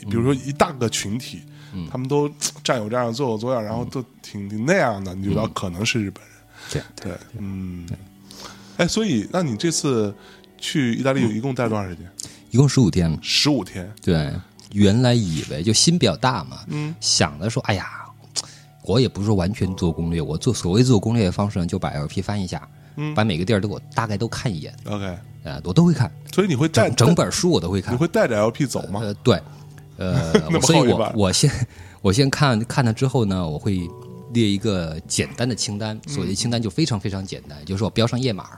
[0.08, 1.42] 比如说一大个群体，
[1.90, 2.30] 他们都
[2.62, 6.32] 站有这样，坐有坐样，然后都挺挺那样的，你觉得可能是日本人。
[6.70, 7.84] 对对，嗯。
[8.76, 10.14] 哎，所以那你这次。
[10.64, 12.10] 去意大利一共待多长时间？
[12.50, 13.18] 一共十五天。
[13.20, 13.92] 十五天。
[14.00, 14.32] 对，
[14.72, 17.86] 原来以为就心比较大嘛，嗯，想着说，哎呀，
[18.82, 24.74] 我也不是说完全做攻略，我做所谓做攻略的方式呢，就把 LP 翻一下，嗯，把每个地儿都我大概都看一眼。
[24.86, 26.10] OK，呃，我都会看。
[26.32, 27.92] 所以你会带整本书我都会看。
[27.92, 29.00] 你会带着 LP 走吗？
[29.02, 29.42] 呃，对，
[29.98, 31.50] 呃， 所以我我先
[32.00, 33.86] 我先看看了之后呢，我会
[34.32, 38.48] 列一个简单的清单，所谓的清单就非常非常简单，就是我标上页码。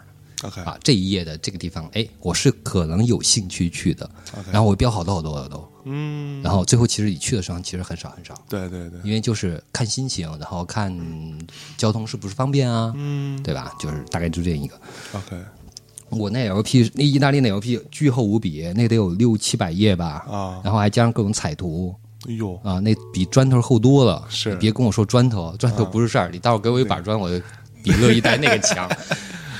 [0.43, 4.09] OK 啊，这一页的这个地方，哎，我是可能有兴趣去的。
[4.53, 6.43] 然后我标好多好多好多，嗯。
[6.43, 8.35] 然后最后其实你去的时候其实很少很少。
[8.49, 9.01] 对对对。
[9.03, 10.95] 因为就是看心情，然后看
[11.79, 13.75] 交通是不是方便啊，嗯，对吧？
[13.81, 14.79] 就是大概就这一个。
[15.13, 15.37] OK。
[16.11, 20.25] 我那 LP 那意大利那 LP 巨厚无比，那得有六七百页吧。
[20.31, 20.61] 啊。
[20.63, 21.95] 然后还加上各种彩图。
[22.29, 22.55] 哎呦。
[22.63, 24.23] 啊，那比砖头厚多了。
[24.29, 24.55] 是。
[24.57, 26.29] 别跟我说砖头，砖头不是事儿。
[26.31, 27.43] 你待会儿给我一把砖，我就
[27.83, 28.87] 比乐意带那个强。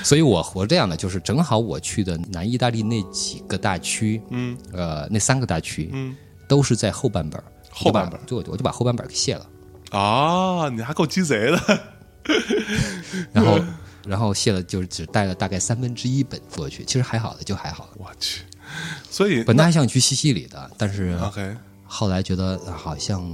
[0.03, 6.15] 所以我活这样的，就是正好我去的南意大利那几个大区，嗯，呃，那三个大区，嗯，
[6.47, 9.49] 都是在后半本后半本就我就把后半本给卸了。
[9.91, 11.79] 啊，你还够鸡贼的。
[13.31, 13.59] 然后，
[14.05, 17.89] 然后卸了，就是只带了大概三分之一本过去，其实还好的，就还好。
[17.97, 18.43] 我去，
[19.09, 21.55] 所以本来还想去西西里的，但是 OK，
[21.85, 23.25] 后来觉得好像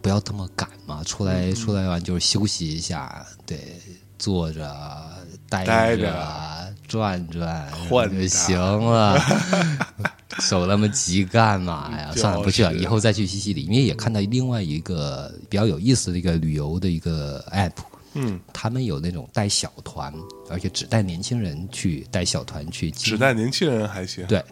[0.00, 3.58] 不要这么赶嘛，出来出来完就是休息一下，对。
[4.18, 4.74] 坐着、
[5.48, 9.20] 待着、转转就行了，
[10.40, 12.12] 手那么急干嘛呀？
[12.14, 13.62] 算了，不去了，以后再去西西里。
[13.62, 17.72] 因为也看到另外一个比较有意思的一个旅游的一个 app，
[18.14, 20.12] 嗯，他们有那种带小团，
[20.50, 24.26] 而且只带年轻人去，带小团去，只带年轻人还行。
[24.26, 24.44] 对，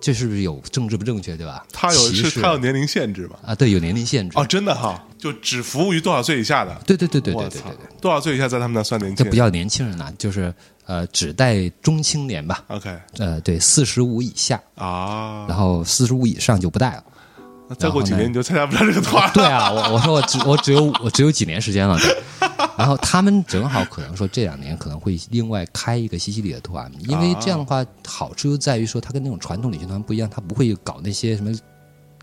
[0.00, 1.36] 这是不是有政治不正确？
[1.36, 1.64] 对吧？
[1.72, 3.38] 他有是他有年龄限制吧？
[3.46, 4.38] 啊，对，有年龄限制。
[4.38, 5.02] 哦，真的哈。
[5.18, 6.74] 就只服务于多少岁以下的？
[6.86, 9.16] 对对对对对对对，多少岁以下在他们那算年轻？
[9.24, 10.52] 这不叫年轻人呐，就是
[10.86, 12.64] 呃，只带中青年吧。
[12.68, 17.04] OK，呃，对，四十五以下啊，然后四十五以上就不带了。
[17.78, 19.30] 再过几年你就参加不了这个团。
[19.34, 21.98] 对啊，我我说我只我只有我只有几年时间了。
[22.76, 31.52] 然后他们正好可能说这两年可能会另外开一个西西里的团，因为这样的话好处就在于说，他跟那种传统旅行团不一样，他不会搞那些什么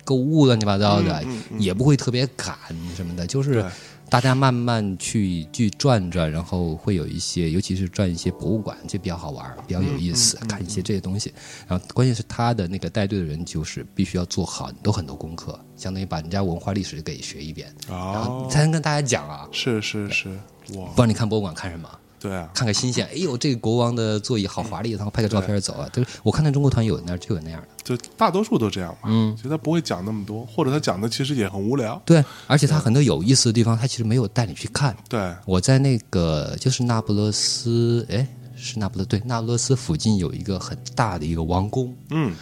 [0.04, 1.24] 购物乱七八糟的，
[1.60, 2.56] 也不会特别赶
[2.96, 3.64] 什么的，就是。
[4.10, 11.34] 大家慢慢去去转转，然后会有一些，尤其是转一些博物馆，这比较好玩，比较有意思，看一些这些东西。
[11.67, 19.48] 然后关键是他的那个带队的人，就是必须要做很多很多功课，相当于把人家文化历史给学一遍，然后才能跟大家讲啊。
[19.52, 20.30] 是是是，
[20.76, 20.88] 哇！
[20.96, 21.89] 不然你看博物馆看什么？
[22.19, 23.06] 对啊，看看新鲜。
[23.08, 25.88] 哎呦，这个国王的座椅好华丽，然后拍个照片走啊。
[25.93, 29.10] 就是我看那中国团有那就有那样的，就大多数都这样嘛。
[29.12, 32.01] 嗯，其实他不会讲那么多，或者他讲的其实也很无聊。
[32.06, 34.97] 对，而且他很多有意思的地方，他其实没有带你去看。
[35.08, 41.95] 对，我在那个就是那不勒斯，哎，是那不勒对，那不勒斯附近有一个很大的一个王宫。
[42.10, 42.34] 嗯，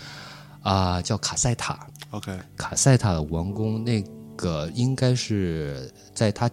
[0.61, 1.85] 啊，叫卡塞塔。
[2.11, 4.01] OK，卡塞塔的王宫，那
[4.37, 6.49] 个应该是在他。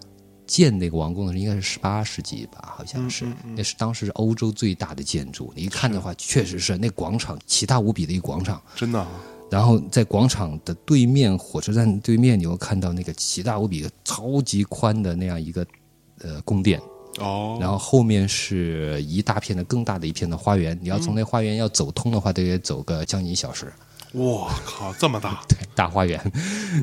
[0.52, 3.24] 建那个王宫的时候应该是十八世纪吧，好像是，
[3.56, 5.50] 那是当时是欧洲最大的建筑。
[5.56, 9.06] 你一看的话，确实是那广场奇大无比的一个广场，真的。
[9.50, 15.66] 然后在广场的对面，火车站对面，你会看到那个奇大无比、超级宽的那样一个
[16.20, 16.78] 呃宫殿。
[17.18, 17.56] 哦。
[17.58, 23.72] 然后后面是一大片的更大的一片的花园，你要从那花园要走通的话，得走个将近一小时。
[24.12, 25.42] 我靠，这么大！
[25.48, 26.20] 对， 大花园。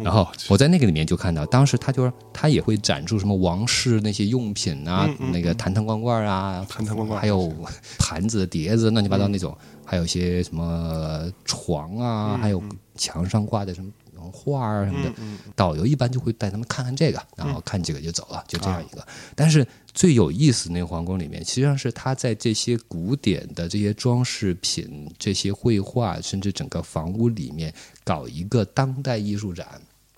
[0.03, 7.53] 然后我在那个里面就看到，当时他就是他也会展出什么王室那些用品啊，那个坛坛罐罐啊，坛坛罐罐，还有
[7.97, 12.61] 盘子、碟子，乱七八糟那种，还有一些什么床啊，还有
[12.95, 13.91] 墙上挂的什么。
[14.31, 15.13] 画啊什么的，
[15.55, 19.05] 导游一般就会带他们看看这个，然后看几个就走了，就这样一个。
[19.35, 29.67] 但是最有意思那个皇宫里面，实际上是他在这些古典的这些装饰品、这些绘画，甚至整个房屋里面搞一个当代艺术展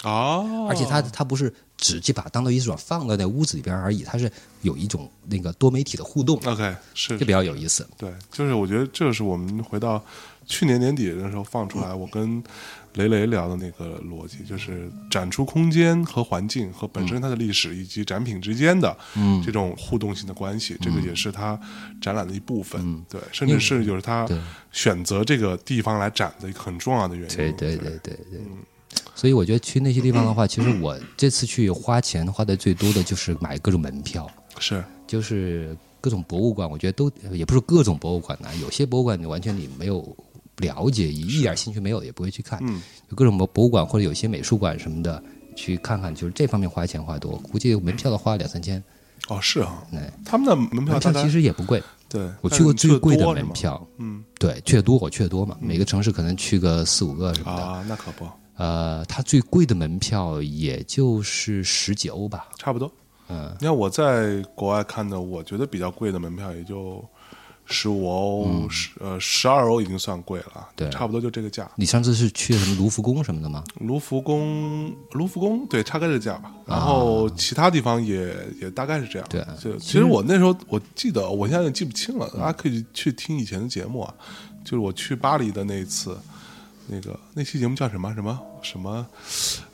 [0.03, 0.67] 哦。
[0.69, 6.37] 而且他他不是只去把当代艺术展放在那屋子里边而已，他是有一种那个多媒体的互动。
[6.45, 7.87] OK，是这比较有意思。
[7.97, 10.03] 对，就是我觉得这是我们回到
[10.45, 12.43] 去年年底的时候放出来，我跟。
[12.95, 18.95] 雷雷聊的那个逻辑，就是展出空间和环境和本身它的历史以及展品之间的
[19.45, 21.57] 这种互动性的关系，这个也是它
[22.01, 23.01] 展览的一部分。
[23.09, 24.27] 对，甚至是就是他
[24.71, 27.37] 选择这个地方来展的一个很重要的原因。
[27.37, 28.41] 对对对对对。
[29.15, 34.29] 所以我觉得去那些地方的话，其实我这次去花钱花的最多的就是买各种门票。
[34.59, 40.03] 是，就是各种博物馆，我觉得都也不是各种博物馆呢，有些博物馆你完全你没有。
[40.57, 42.61] 了解一点兴趣没有也不会去看，
[43.09, 45.21] 有各种博博物馆或者有些美术馆什么的，
[45.55, 48.83] 去看看就是这方面花钱花多，估计门票都花两三千。
[49.27, 51.81] 哦，是啊，哎，他们的门票其实也不贵。
[52.09, 57.63] 对，我去过最贵的门票，嗯，对，去的多，我去的多嘛，每个城市可能去个四五个什么的。
[57.63, 58.27] 啊，那可不。
[58.57, 62.91] 呃，它最贵的门票也就是十几欧吧，差不多。
[63.29, 67.03] 嗯，你看我在国外看的，我觉得比较贵的门票也就。
[67.65, 71.69] 十五欧，十呃十二欧已经算贵了，对，差不多就这个价。
[71.75, 73.63] 你上次是去什么卢浮宫什么的吗？
[73.79, 76.51] 卢浮宫，卢浮宫，对，差概这个价吧。
[76.65, 79.27] 然后其他地方也也大概是这样。
[79.29, 84.13] 对，就其实我那时候我记得，我现在记不清了，大家可以去听以前的节目啊。
[84.63, 86.17] 就是我去巴黎的那一次。
[86.87, 89.05] 那个那期节目叫什么什么什么？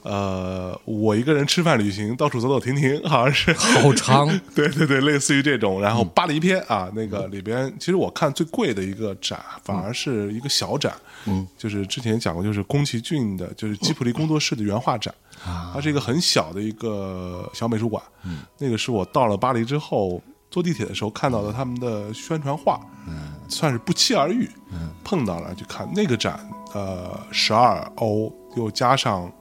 [0.04, 4.28] 呃，我一个人吃饭旅行，到处走走停停，好像是好长。
[4.56, 5.82] 对对对，类似于这种。
[5.82, 10.94] 然后巴黎篇啊，那个里边其实我看最贵的一个展，反而是一个小展。
[11.26, 15.14] 嗯，就是之前讲过，就是宫崎骏的，就是吉普力工作室的原画展。
[15.46, 18.02] 啊，它是一个很小的一个小美术馆。
[18.24, 22.80] 嗯，那个是我到了巴黎之后坐地铁的时候看到的他们的宣传画。
[23.08, 24.50] 嗯，算是不期而遇。
[24.72, 26.40] 嗯，碰到了就看那个展。
[26.74, 29.32] 呃，十二欧又加上，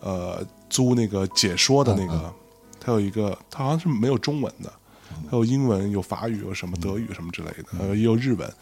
[0.00, 2.32] 呃，租那个解说的那个，
[2.80, 4.72] 它有一个，它好像是没有中文的，
[5.30, 8.52] 它有英文、有法语、有什么德语什么之类的，呃，也有日文。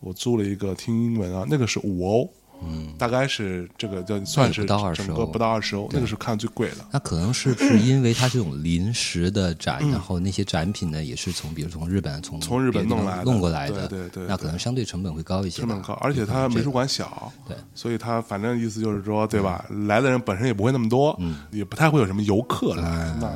[0.00, 2.32] 我租了一个听英文啊，那个是五欧。
[2.62, 6.76] 嗯，大概是这个就算是整个不到二十欧，那个是看最贵的。
[6.90, 14.26] 那可能是不是因为它这种临时的展，然后那些展品呢也是从比如从日本从从日本弄来弄过来的，对对。
[14.26, 19.64] 那可能相对成本会高一些，成本高，而且它美术馆小，对，所以它反正意思就是说，对吧？
[19.86, 23.32] 来的人本身也不会那么多，嗯，也不太会有什么游客来，那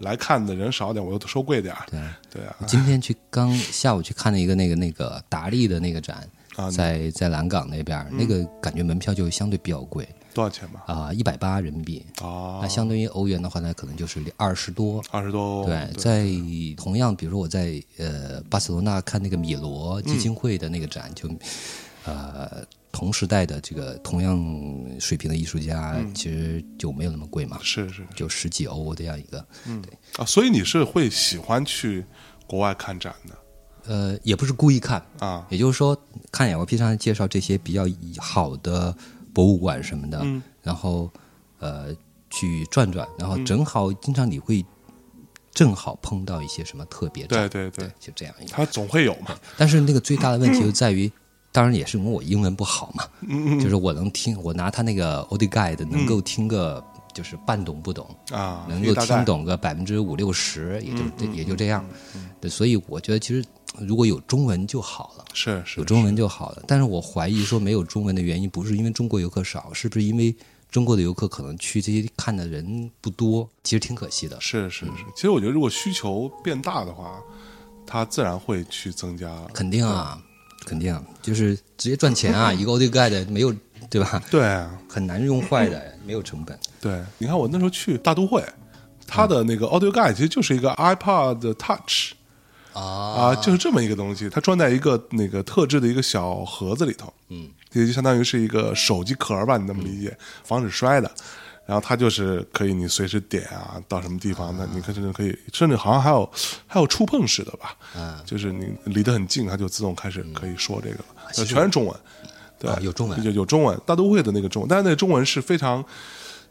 [0.00, 1.74] 来看的人少点，我又收贵点。
[1.90, 2.00] 对。
[2.30, 2.54] 对啊。
[2.66, 6.28] 今天去刚下午去看了一个那个那个达利的那个展。
[6.70, 10.08] 在在蓝港那边，那个感觉门票就相对比较贵。
[10.34, 10.84] 多少钱吧？
[10.86, 12.04] 啊，一百八人民币。
[12.20, 15.02] 哦，那相对于欧元的话呢，可能就是二十多。
[15.10, 15.64] 二十多。
[15.64, 16.28] 对，在
[16.76, 21.28] 同样，比如说我在呃巴塞罗那看那个米罗基金会的那个展，就
[22.04, 24.38] 呃同时代的这个同样
[25.00, 27.58] 水平的艺术家，其实就没有那么贵嘛。
[27.60, 29.44] 是是，就十几欧这样一个。
[29.66, 32.04] 嗯，对啊，所以你是会喜欢去
[32.46, 33.34] 国外看展的。
[33.88, 35.96] 呃，也不是故意看啊，也就是说，
[36.30, 37.86] 看 LP 上介绍这些比较
[38.18, 38.94] 好的
[39.32, 40.22] 博物馆什么的，
[40.62, 41.10] 然后
[41.58, 41.86] 呃
[42.28, 44.62] 去转转，然后正好经常你会
[45.54, 49.34] 正好碰到一些什么特别对对对，就这样一个，它总会有嘛。
[49.56, 51.10] 但是那个最大的问题就在于，
[51.50, 53.04] 当然也是因为我英文不好嘛，
[53.58, 61.82] 就是我能听，我拿他那个 o d i Guide 能够听个就是半懂不懂啊，能够听懂个百分之五六十，也就也就这样。
[62.38, 63.42] 对，所以我觉得其实。
[63.80, 66.62] 如果有中文就好了，是是有中文就好了。
[66.66, 70.34] 但是我怀疑说没有中文的原因，不是因为中国游客少，是不是因为
[70.70, 73.48] 中国的游客可能去这些看的人不多？
[73.64, 74.38] 其实挺可惜的。
[74.40, 77.20] 是是是，其实我觉得如果需求变大的话，
[77.86, 79.34] 它自然会去增加。
[79.54, 80.20] 肯定啊，
[80.66, 82.52] 肯定就是直接赚钱啊！
[82.54, 83.54] 一个 o d Guide 没有
[83.88, 84.22] 对吧？
[84.30, 84.42] 对，
[84.88, 86.58] 很难用坏的，没有成本。
[86.80, 88.44] 对，你看我那时候去大都会，
[89.06, 92.12] 它的那个 Audio Guide 其实就是一个 iPod Touch。
[92.72, 93.34] 啊。
[93.36, 101.10] 就是这么一个东西，它装在一个那个特制的一个小盒子里头，嗯，也就相当于是一个手机壳吧，你那么理解，防止摔的。
[101.66, 106.30] 然后它就是可以你随时点啊，到什么地方，那你可甚至可以，甚至好像还有
[106.66, 111.94] 还有触碰式的吧，嗯，就是你离得很近，它就自动开始可以说这个了，全是中文，
[112.58, 115.84] 对，有中文，有有中文，大都会的那个中文，但是那个中文是非常，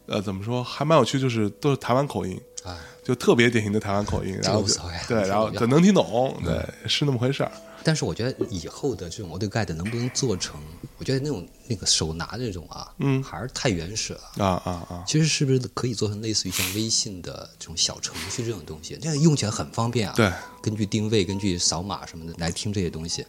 [0.06, 2.40] 呃，怎么说，还蛮有趣，就是都是台湾口音。
[2.64, 2.78] 啊。
[3.08, 4.62] 就特别典型的台湾口音，然后
[5.08, 7.50] 对，然后能听懂，对，是那么回事儿。
[7.82, 10.60] 但是我觉得以后的这种 Audio Guide 能不能做成？
[10.98, 15.04] 我觉得那种那个手拿这种啊，嗯，还是太原始了啊啊啊！
[15.08, 19.00] 其实是不是可以做成类似于像微信的这种小程序这种东西？
[19.02, 20.14] 那样用起来很方便啊。
[20.18, 20.30] 对，
[20.62, 23.26] 根据定位、根据扫码什么的来听这些东西。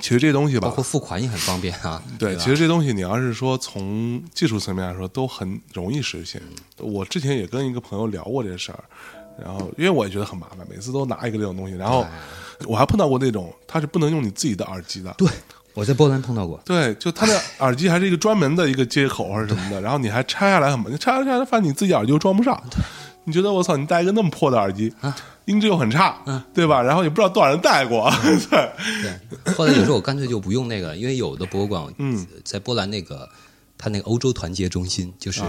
[0.00, 2.02] 其实这东西吧，包括付款也很方便啊。
[2.18, 6.40] 对，其实这东西你要是说从技术层面来说，都很容易实现。
[6.78, 8.82] 我之前也跟一个朋友聊过这事儿。
[9.42, 11.74] 然后，因为我也觉得很麻烦，每次都拿一个这种东西。
[11.74, 12.06] 然后，
[12.66, 15.14] 我还碰到过那种，它是不能用你自己的耳机的。
[15.16, 15.26] 对，
[15.72, 16.60] 我在波兰碰到过。
[16.62, 22.62] 对，就它的耳机还是一个专门的一个接口还是什么的，然后你还拆下来很麻烦，拆下来发现你自己耳机又装不上。
[23.24, 24.92] 你觉得我操，你戴一个那么破的耳机，
[25.46, 26.22] 音质又很差，
[26.54, 26.82] 对吧？
[26.82, 28.10] 然后也不知道多少人带过。
[28.50, 28.72] 对。
[29.02, 29.52] 对。
[29.54, 33.28] 后来有时候我干脆就不用那个，因为有的博物馆，嗯，在波兰那个。
[33.82, 35.40] 他那个欧洲团结中心就是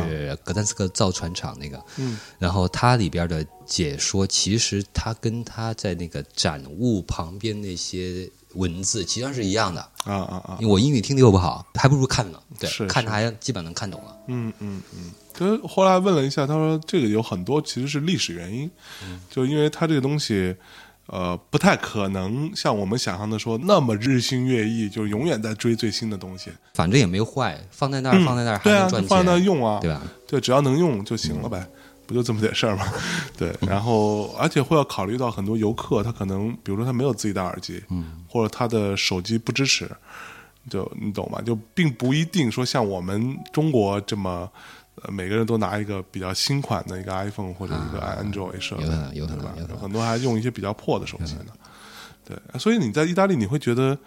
[0.42, 10.58] 格丹斯克造船厂那个，嗯，然后它里边的解说，其实它跟它在那个展物旁边那些文字其实上是一样的啊啊啊！
[10.62, 12.40] 因为我英语听力又不好，还不如看呢。
[12.58, 14.18] 对，是看着还基本能看懂了。
[14.28, 15.12] 嗯嗯嗯。
[15.34, 18.70] 就后来问了一下，他说这个有很多其实是历史原因，
[19.30, 20.56] 就因为它这个东西。
[21.08, 26.50] 呃，不太可能像我们想象的说那么日新月异，就是永远在追最新的东西。
[26.74, 29.10] 反正也没坏，放在那儿，放在那儿还能赚钱。
[29.10, 30.02] 放在那儿用啊，对吧？
[30.26, 31.68] 对，只要能用就行了呗，
[32.08, 32.86] 不就这么点事儿吗？
[33.36, 33.54] 对。
[33.68, 39.92] 然后，而且会要考虑到很多游客，他可能比如说他没有自己的耳机，嗯，或者他的手机不支持，
[40.70, 41.42] 就你懂吗？
[41.42, 44.50] 就并不一定说像我们中国这么。
[45.04, 48.84] 呃，每个人都拿一个比较新款的一个 iPhone 或者一个 Android 设备，
[49.14, 49.54] 有的吧？
[49.58, 51.48] 有很多还用一些比较破的手机呢。
[52.24, 53.98] 对，所以你在意大利，你会觉得，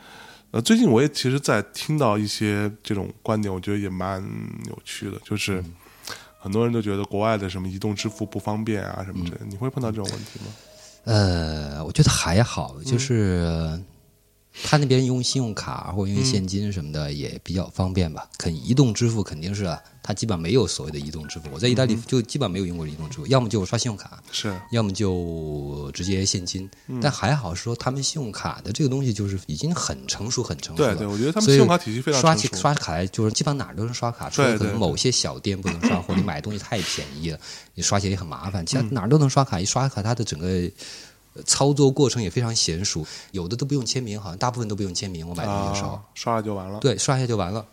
[0.53, 4.23] 呃，最近我也其实，在听到一些这种观点，我觉得也蛮
[4.69, 5.63] 有趣的，就是
[6.39, 10.53] 很多人都觉得国外的什么移动支付不方便啊什么的，你会碰到这种问题吗？
[11.05, 13.83] 呃，我觉得还好，就是。
[14.63, 18.29] 他那边用信用卡或者用现金什么的也比较方便吧？
[18.39, 21.49] 肯移动支付肯定是，他基本上没有所谓的移动支付。
[21.53, 26.71] 我在意大利就基本上没有用过移动支付，要么就刷信用卡，是，要么就直接现金。
[27.03, 30.95] 但还好说，他们信用卡的这个东西就是已经很成熟、很成熟了。
[30.95, 37.39] 对对，我觉得他们信用卡体系非常刷起刷卡来就是基本上哪儿都能刷卡，除了可能某些小店不能刷，或者你买东西太便宜了，
[37.75, 38.65] 你刷起来也很麻烦。
[38.65, 40.71] 其他哪儿都能刷卡，一刷卡它的整个。
[41.47, 45.29] 操作过程也非常娴熟，有的都不用签名，好像大部分都不用签名。
[45.29, 46.79] 我买东西的时候，刷了就完了。
[46.81, 47.67] 对，刷一下就完了。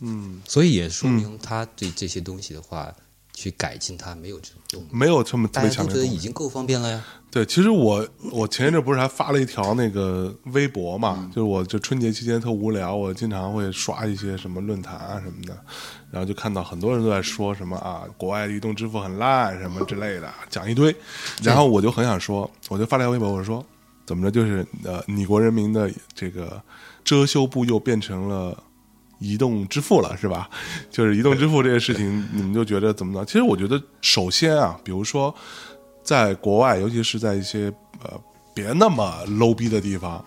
[0.00, 2.92] 嗯，所以也说明他对这些东西的话，
[3.32, 4.59] 去改进它没有这种用，
[4.90, 5.86] 没有这么特别强。
[5.86, 7.04] 大家都觉得已经够方便了呀。
[7.30, 15.56] 对，其实我我前一阵不是还发了一条那个微博嘛，就是我就春节期间特无聊，我经常会刷一些什么论坛啊什么的。
[16.10, 20.92] 然后就看到很多人都在说什么啊，国外移动支付很烂什么之类的，讲一堆。
[21.40, 23.64] 然后我就很想说，我就发了条微博，我说
[24.04, 26.60] 怎么着，就是呃，你国人民的这个
[27.04, 28.60] 遮羞布又变成了
[29.20, 30.50] 移动支付了，是吧？
[30.90, 33.24] 就是移动支付这个事情，你们就觉得怎么呢？
[33.24, 35.32] 其实我觉得，首先啊，比如说
[36.02, 38.20] 在国外，尤其是在一些呃
[38.52, 40.24] 别那么 low 逼的地方，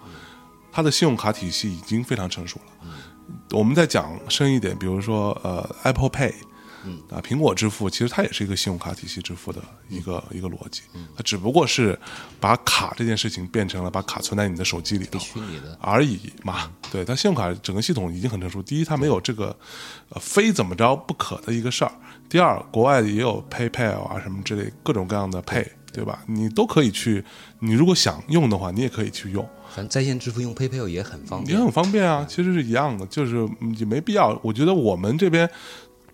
[0.71, 2.87] 它的信用卡体系已经非常成熟了。
[3.51, 6.33] 我们再讲深一点，比如说呃，Apple Pay。
[6.85, 10.81] 嗯啊，苹果支付其实它也是一个信用卡体系支付的一个一个逻辑，
[11.15, 11.97] 它只不过是
[12.39, 16.71] 把卡这件事情变成了把卡存在你的手机里头虚拟的而已嘛。
[16.91, 18.61] 对，它信用卡整个系统已经很成熟。
[18.61, 19.55] 第一，它没有这个
[20.09, 21.91] 呃非怎么着不可的一个事儿；
[22.29, 26.23] 第二，国外也有 PayPal 啊什么之类各种各样的 Pay，对吧？
[26.27, 27.23] 你都可以去，
[27.59, 29.47] 你如果想用的话，你也可以去用。
[29.69, 32.25] 反正在线支付用 PayPal 也很方便，也很方便啊。
[32.29, 34.39] 其实是一样的，就是也没必要。
[34.43, 35.49] 我觉得我们这边。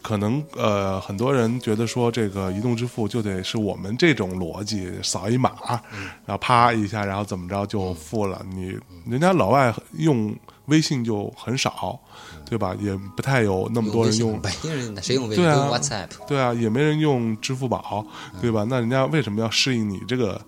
[0.02, 5.52] 可能呃，很多人觉得说这个移动支付就得是我们这种逻辑，扫一码，
[6.26, 8.46] 然后啪一下，然后怎么着就付了。
[8.50, 10.36] 你人家老外用
[10.66, 12.00] 微信就很少，
[12.46, 12.76] 对吧？
[12.80, 14.40] 也不太有那么多人用。
[14.42, 15.44] 北京人谁用微信？
[15.44, 16.10] 对啊，WhatsApp。
[16.28, 18.06] 对啊，也没人用支付宝，
[18.42, 18.66] 对吧？
[18.70, 20.40] 那人家为什么要适应你这个？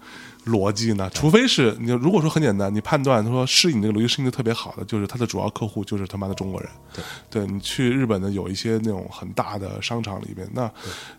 [0.46, 1.10] 逻辑呢？
[1.14, 6.70] 除非是你如果说很简单，你判断他说是你这个逻辑适应的特别好的，就是他的主要客户就是他妈的中国人。
[6.94, 10.70] 对，对你去日本的有一些那种很大的商场里边，那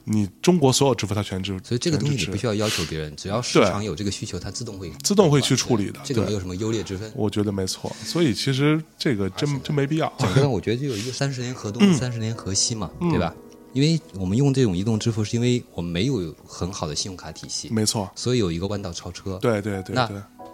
[0.05, 6.01] 你中国所有支付他全支付，所以这个东西你不需要要求别人，只要市场有这个需求，它自动会自动会去处理的。
[6.03, 7.11] 这个没有什么优劣之分。
[7.15, 10.13] 我觉得没错，所以其实这个真真没必要。
[10.19, 13.33] 整个我觉得就有一个三十年河东，三十年河西嘛，对吧？
[13.73, 19.39] 因为我们用这种移动支付，是因为我们没有很好的信用卡体系，没错，所以有一个弯道超车。
[19.41, 19.95] 对对对。
[19.95, 20.09] 那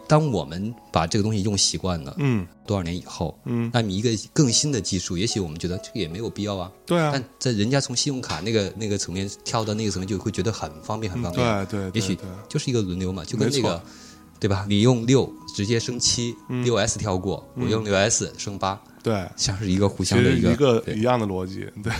[0.06, 6.72] 当我们把这个东西用习惯了，嗯，多少年以后，嗯，那你一个更新的技术，也许我们觉得这个也没有必要啊。
[6.86, 7.10] 对啊。
[7.12, 11.66] 但在人家从信用卡那个那个层面跳到那个层面，就会觉得很方便，很方便。
[11.66, 11.90] 对对。
[11.92, 12.16] 也许
[12.48, 13.82] 就是一个轮流嘛，就跟那个，
[14.40, 14.64] 对吧？
[14.66, 18.80] 你用六直接升七，六 S 跳过，我用六 S 升八。
[19.02, 21.92] 对，像是一个互相的一个一样的逻辑，对，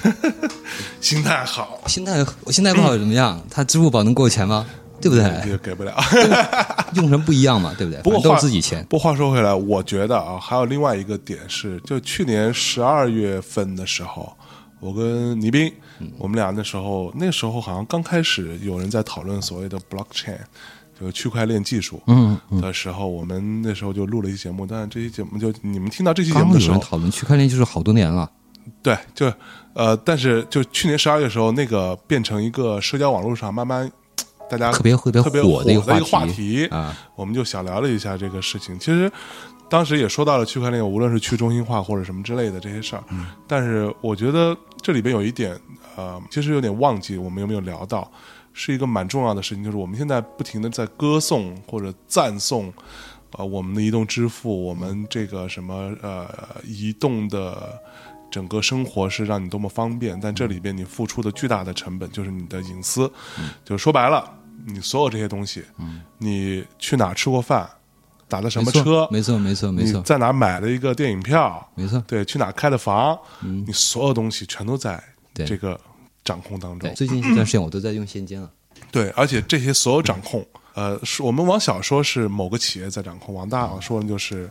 [1.01, 3.41] 心态好，心态我心态不好怎么样？
[3.51, 4.67] 他支付宝能给我钱吗？
[5.01, 5.23] 对不对？
[5.49, 5.95] 也给不了，
[6.95, 7.73] 用什么不一样嘛？
[7.79, 8.03] 对不对？
[8.03, 8.85] 不过都是自己钱。
[8.91, 14.37] 不过话说回来，我觉得啊，还有另外一个点是，就去年十二月份的时候，
[14.81, 15.73] 我跟倪斌，
[16.19, 20.39] 我们俩那时候那时候好像刚开始有人在讨论所谓的 blockchain。
[20.99, 28.29] 这个区块链技术嗯的时候，我们那时候就录了一期节目，但是这期节目就你们听到这期节目的时候，讨论区块链技术好多年了。
[28.83, 29.33] 对，就
[29.75, 33.91] 呃，但是就去年十二月的时候，那个变成一个社交网络上慢慢
[34.51, 38.79] 大家特别特别火的一个话题啊，我们就小聊了一下这个事情。
[38.79, 39.11] 其实
[39.71, 43.05] 当时也说到了区块链，无论是去中心化或者什么之类的这些事儿，
[43.47, 45.59] 但是我觉得这里边有一点
[45.97, 48.11] 呃，其实有点忘记我们有没有聊到。
[48.61, 52.73] 是一个蛮重要的事情，就是我们现在不停的在歌颂或者赞颂，
[53.37, 56.29] 呃，我们的移动支付，我们这个什么呃，
[56.65, 57.81] 移动的
[58.33, 63.09] 整个生活是让你多么方便，但这里边你付出的巨大的成本就是你的隐私，
[63.65, 64.29] 就是说白了，
[64.67, 65.63] 你所有这些东西，
[66.19, 67.71] 你去哪吃过饭，
[68.27, 75.01] 打的什么车，没错没错没错，在哪买了一个电影票，没错，对，去哪开的房，你所有东西全都在
[75.33, 75.81] 这个。
[76.25, 78.51] 掌控当中，最近这段时间我都在用现金了。
[78.91, 84.49] 对，而且这些所有掌控，呃，是我们往小说是某个企业在掌控，往大说就是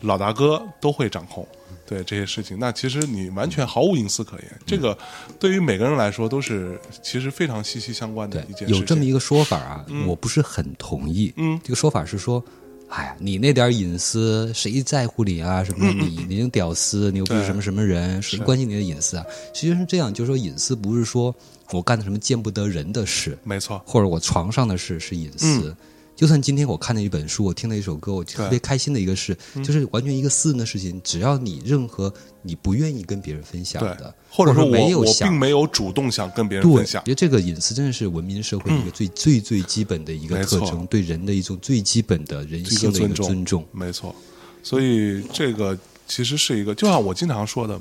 [0.00, 1.46] 老大哥都会掌控。
[1.88, 4.60] 对这些事情，那其实你完全毫无隐私可言。
[4.66, 4.96] 这个
[5.38, 8.76] 对于每个人来说都是其实非常息息相关的一件事情。
[8.76, 11.32] 有这么一个说法啊，我不是很同意。
[11.36, 12.44] 嗯，这个说法是说。
[12.88, 15.62] 哎呀，你那点隐私谁在乎你啊？
[15.64, 19.24] 什么你你那屌丝，你又不是什么什么人，谁关心你的隐私啊？
[19.52, 21.34] 其实是这样，就是说隐私不是说
[21.72, 25.74] 我干的什么见不得人的事，没错，或者我床上的事是隐私。
[26.16, 30.98] 就算今天我看了一本书，我听了一首歌，我特别开心的一个事，就是完全一个私人的事情。
[31.04, 32.10] 只要你任何
[32.40, 43.62] 你不愿意跟别人分享的，或者说没有我并没有主动想跟别人分享，觉得这个隐私真的是文明社会一个最最最基本的一个特征，对人的一种最基本的人性的一个尊重。
[43.70, 44.14] 没错，
[44.62, 47.78] 所以这个其实是一个，就像我经常说的，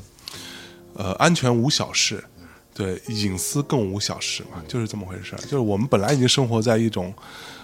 [0.96, 2.22] 呃，安全无小事。
[2.76, 7.14] 对，隐私更无小事嘛，就是这么回事就是我们本来已经生活在一种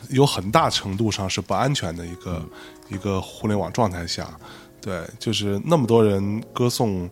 [0.10, 2.42] 有很大程度上是不安全的一个
[2.88, 4.40] 一个互联网状态下。
[4.80, 7.10] 对，就是那么多人歌颂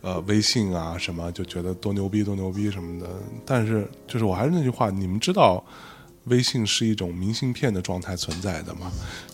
[0.00, 3.08] 呃微信啊什么，就觉得多牛逼多牛逼什么的。
[3.44, 5.62] 但是，就是我还是那句话，你们知道
[6.24, 8.90] 微信是一种明信片的状态存在的吗？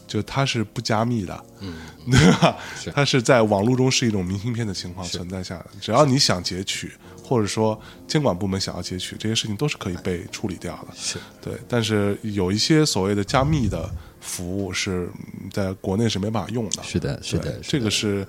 [0.06, 1.74] 就它是不加密的，嗯，
[2.10, 2.56] 对吧？
[2.92, 6.92] 它是在网络中是一种明信片的情况存在下的，只要你想截取。
[7.24, 11.54] 或者说监管部门想要截取这些事情都是可以被处理掉的，是对。
[11.66, 15.08] 但是有一些所谓的加密的服务是
[15.50, 18.26] 在国内是没办法用的，是的，是的，这个是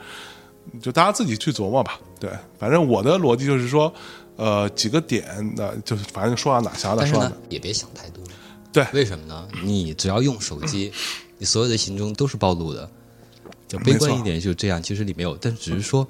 [0.82, 2.00] 就大家自己去琢磨吧。
[2.20, 3.94] 对，反正我的逻辑就是说，
[4.38, 8.24] 呃，几个点，那就是反正说到哪想到哪说哪，也别想太多。
[8.72, 9.48] 对，为什么呢？
[9.62, 10.92] 你只要用手机，
[11.38, 12.90] 你所有的行踪都是暴露的。
[13.68, 14.82] 就悲观一点，就是这样。
[14.82, 16.08] 其实里面有，但只是说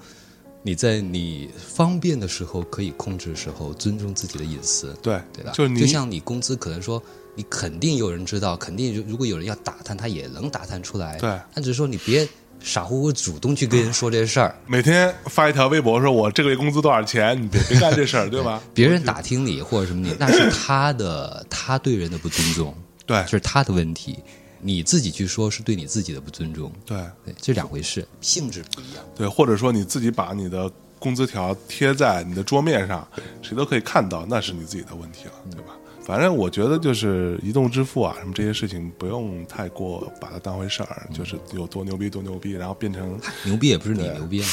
[0.66, 4.98] 你在你方便的时候可以控制的时候，尊重自己的隐私。
[5.00, 5.52] 对，对吧？
[5.54, 7.02] 就就像你工资，可能说
[7.36, 11.20] 你肯定有人知道，肯定如果有人要打探，他也能打探出来。
[11.20, 12.28] 对，但只是说你别。
[12.62, 18.60] 傻乎乎主动去跟人说这事儿，每天发一条微博说“我这个月工资多少钱”，你别别干这事儿，对吧？
[18.74, 22.74] 别人打听你或者什么你，那是他的他对人的不尊重，
[23.06, 24.18] 对，这是他的问题。
[24.66, 29.04] 你自己去说是对你自己的不尊重，对对，这两回事，性质不一样。
[29.16, 33.08] 对，或者说你自己把你的工资条贴在你的桌面上，
[33.44, 35.76] 谁都可以看到，那是你自己的问题了，对吧？
[36.04, 44.44] 反正我觉得就是移动支付啊，什么这些事情不用太过把它当回事儿，就是有多牛逼多牛逼，然后变成牛逼也不是你牛逼，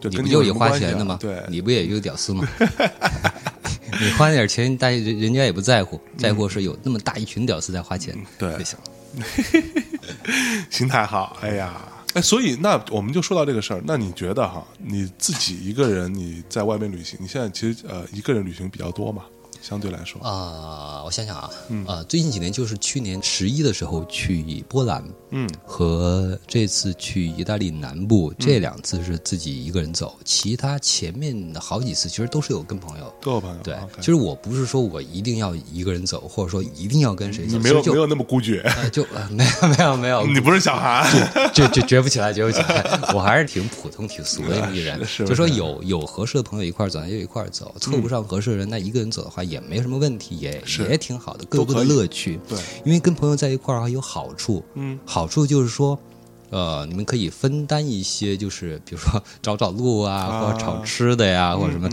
[0.00, 1.18] 就你不就也花钱的吗？
[1.20, 2.48] 对，你不也一个屌丝吗？
[4.00, 8.84] 你花那点钱，大人人家也不在乎，在乎是有那么大一群屌丝在花钱，对就行了。
[10.70, 11.74] 心态好，哎呀，
[12.14, 19.22] 哎，所以那我们就说到这个事儿，那你觉得哈，你自己一个人你在外面旅行，你现在其实呃一个人旅行比较多嘛？
[19.60, 20.22] 相对来说。
[20.22, 21.50] 啊，我想想啊，
[21.86, 33.56] 啊，最近几年就是去年十一的时候去波兰，嗯，和这次去意大利南部这两次是自己一个人走，其他前面的好几次其实都是有跟朋友，都有朋友。
[33.62, 41.06] 对，其实我不是说我一定要一个人走，或者说一定要跟谁走，没有没有那么孤绝，就没有 没有没有，你不是小孩，
[41.52, 49.58] 就就绝不起来，绝不起来， 我还是挺普通挺俗的一个人， 就说有有合适的朋友一块走，就一块走，凑不上合适的人，那一个人走的话也。
[49.68, 52.40] 没什么问题，也也挺好的，各有各的乐趣。
[52.48, 52.56] 对，
[52.86, 54.64] 因为跟朋友在一块儿还有好处。
[54.76, 55.98] 嗯，好处就是说，
[56.50, 61.88] 呃，你们可以分担一些，就是比如说找找路啊，或者炒吃的呀，或者什么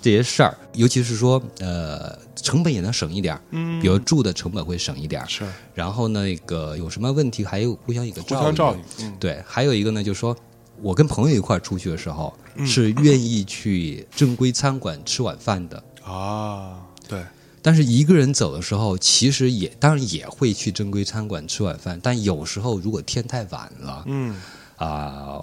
[0.00, 0.56] 这些事儿。
[0.74, 3.40] 尤其是说，呃，成本也能省一点儿。
[3.50, 5.26] 嗯，比如住的成本会省一点儿。
[5.28, 5.46] 是。
[5.74, 9.14] 然后那个有什么问题，还有互相一个照应。
[9.18, 10.36] 对，还有一个呢，就是说
[10.80, 12.32] 我跟朋友一块儿出去的时候，
[12.64, 16.78] 是愿意去正规餐馆吃晚饭的啊。
[17.08, 17.22] 对，
[17.62, 21.98] 但是一个人走的时候，其实也当然也会去正规餐馆吃晚饭。
[22.02, 24.40] 但有时候如果天太晚了，嗯
[24.76, 25.40] 啊，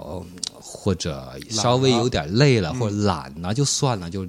[0.53, 4.25] 或者稍微有点累了，或者懒了，就算了，就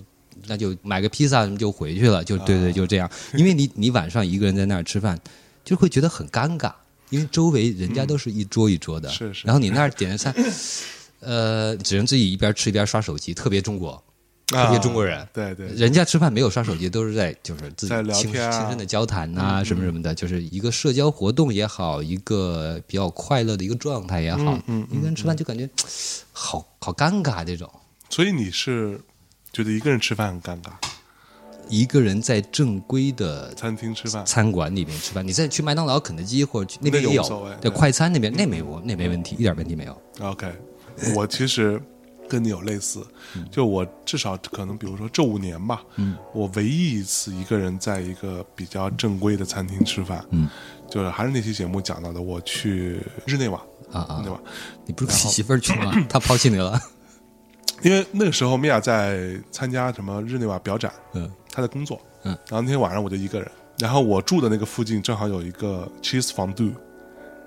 [0.47, 2.25] 那就买个披萨什么就回去了。
[2.25, 3.09] 就对对，就这样。
[3.35, 5.19] 因为你你晚上一个人在那儿吃饭，
[5.65, 6.73] 就会觉得很尴尬，
[7.11, 9.47] 因为周围人家都是一桌一桌的，是是。
[9.47, 10.35] 然后你那儿点的菜，
[11.21, 14.03] 呃，只能自己一边吃一边刷手机，特别中国。
[14.47, 24.57] 特别中国人，对对，人家吃饭没有刷手机，都是在就是自己亲亲身的交谈呐，什么什么的，就是一个社交活动也好，一个比较快乐的一个状态也好。
[24.67, 25.69] 嗯，一个人吃饭就感觉
[26.31, 27.69] 好好尴尬这种。
[28.09, 29.01] 所以你是
[29.53, 30.71] 觉得一个人吃饭很尴尬？
[31.69, 40.03] 一个人在正规的餐厅吃饭、餐馆里面吃饭，你再去麦当劳、肯德基或者去那边也有，对快餐那边那没有那没问题，一点问题没有。
[40.21, 40.47] OK，
[41.17, 41.83] 我其实。
[42.29, 43.07] 跟你有类似，
[43.51, 50.49] 就我至少可能，比如说这五年吧，嗯，我唯一一次一个人在一个比较正规的餐厅吃饭，嗯，
[50.91, 53.61] 就是还是那期节目讲到的，我去日内瓦
[53.93, 54.41] 啊啊，对吧？
[54.85, 55.93] 你不是跟媳妇儿去吗？
[56.09, 56.81] 他抛弃你了？
[57.83, 66.73] 因为那个时候米娅在参加什么日内瓦表展，嗯，她在工作，嗯，然后那天晚上我就一个人，然后我住的那个附近正好有一个 cheese fondue，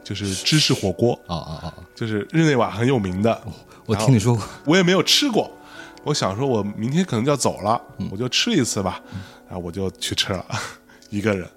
[0.10, 3.40] 就是芝士火锅，啊啊啊，就是日内瓦很有名的。
[3.86, 5.56] 我听你说过，我也没有吃过。
[6.04, 7.80] 我想说，我明天可能就要走了，
[8.10, 9.00] 我就吃一次吧。
[9.48, 10.44] 然后我就去吃了，
[11.12, 11.48] 一个人。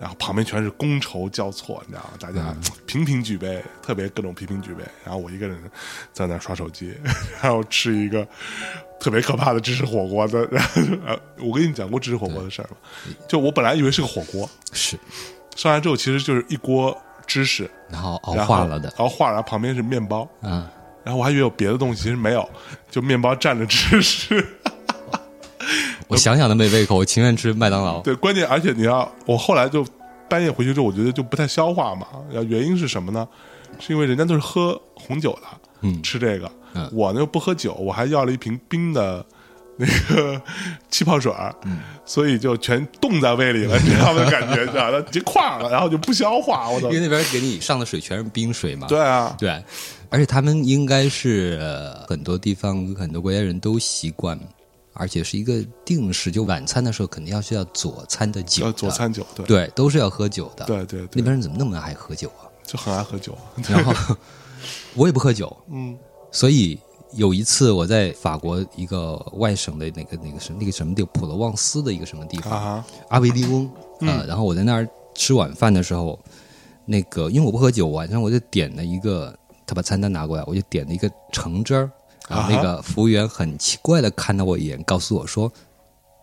[0.00, 2.10] 然后旁边全是觥筹交错，你知道吗？
[2.18, 2.56] 大家
[2.86, 4.82] 频频举杯，特别各种频频举杯。
[5.04, 5.58] 然后我一个人
[6.10, 6.94] 在那刷手机，
[7.42, 8.26] 然后吃一个
[8.98, 10.48] 特别可怕的芝士火锅的。
[11.38, 12.76] 我跟你讲过芝士火锅的事儿吗？
[13.28, 14.98] 就我本来以为是个火锅，是
[15.54, 16.96] 上来之后其实就是一锅
[17.26, 20.66] 芝士，然后熬化了的，熬化了，旁边是面包，嗯。
[21.04, 22.48] 然后我还以为有别的东西，其实没有，
[22.90, 24.46] 就面包蘸着芝士。
[26.08, 28.00] 我想想都没胃口，我情愿吃麦当劳。
[28.00, 29.86] 对，关键而且你要，我后来就
[30.28, 32.06] 半夜回去之后，我觉得就不太消化嘛。
[32.30, 33.28] 原因是什么呢？
[33.78, 35.42] 是因为人家都是喝红酒的，
[35.82, 36.50] 嗯，吃这个，
[36.92, 39.24] 我呢又不喝酒，我还要了一瓶冰的。
[39.76, 40.40] 那个
[40.90, 41.54] 气泡水儿，
[42.06, 46.68] 所以就全冻在胃里了， 你知道吗感觉，知道的，结块了，然后就不消化。
[46.70, 46.88] 我操！
[46.88, 48.86] 因为那边给你上的水全是冰水嘛。
[48.86, 49.50] 对啊，对，
[50.10, 54.38] 而且他们应该是很多地方很多国家人都习惯，
[54.92, 60.64] 而且是一个定时，就晚餐的时候肯定要需要佐餐的酒，佐餐酒，对对，都是要喝酒的。
[60.66, 62.46] 对对，那边人怎么那么爱喝酒啊？
[62.64, 63.36] 就很爱喝酒。
[63.68, 64.16] 然后
[64.94, 65.98] 我也不喝酒，嗯，
[66.30, 66.78] 所以。
[67.14, 73.66] 有一次我在法国一个外省的那个那个什那个什么地普罗旺斯的一个什么地方，阿维利翁
[74.00, 76.18] 啊，然后我在那儿吃晚饭的时候，
[76.84, 79.36] 那个因为我不喝酒，晚上我就点了一个，
[79.66, 81.90] 他把餐单拿过来，我就点了一个橙汁儿，
[82.28, 85.52] 然后那个服务员很奇怪的看了我一眼，告诉我说。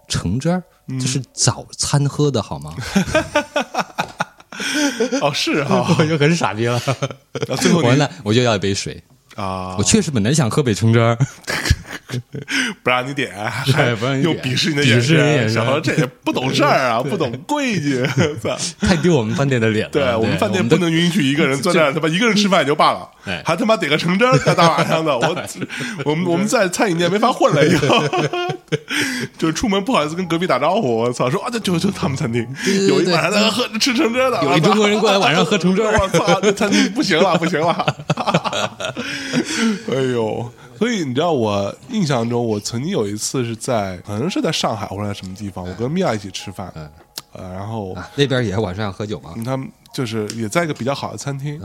[0.08, 0.62] 橙汁儿，
[1.00, 2.76] 这是早餐喝的好吗？
[5.22, 6.78] 哦，是哈， 我就很傻逼了。
[7.62, 9.02] 最后完了，我就要一杯水
[9.36, 9.76] 啊！
[9.78, 11.18] 我确实本来想喝北橙汁儿。
[12.84, 13.34] 不让你点，
[13.74, 13.90] 还
[14.22, 18.06] 又鄙视你的眼神，小何这也不懂事儿啊，不懂规矩，
[18.82, 19.92] 太丢我们饭店的脸了。
[19.92, 23.08] 对我们饭店不能允许一个人坐那儿，他妈一个人吃饭也就罢了，
[23.46, 25.36] 还他妈点个橙汁儿，大大晚上的， 我
[26.06, 28.04] 我们我们在餐饮店没法混了，以后。
[29.38, 32.48] 就是出门不好意思跟隔壁打招呼，我操，说啊，就就就他们餐厅。
[32.88, 37.96] 有一晚上在喝吃橙汁的，有一中国人过来晚上喝橙汁，我操，这餐厅不行了，不行了，
[39.94, 40.52] 哎呦。
[40.82, 46.74] 所以你知道，我印象中，我曾经有一次是在，可能是在上海或者在什么地方，我跟米娅一起吃饭，
[47.34, 49.36] 呃，然后那边也晚上要喝酒嘛？
[49.46, 51.62] 他们就是也在一个比较好的餐厅，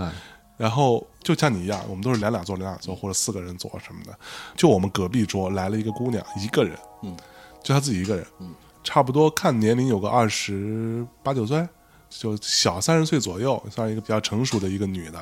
[0.59, 4.15] 然后就像你一样，我们都是两两坐两两坐或者四个人坐什么的，
[4.55, 7.17] 就我们隔壁桌来了一个姑娘，一个人，嗯，
[7.63, 8.51] 就她自己一个人，嗯，
[8.85, 11.67] 差不多看年龄有个二十八九岁，
[12.11, 15.19] 就小三十岁左右，算是一个比较成熟的一个女的。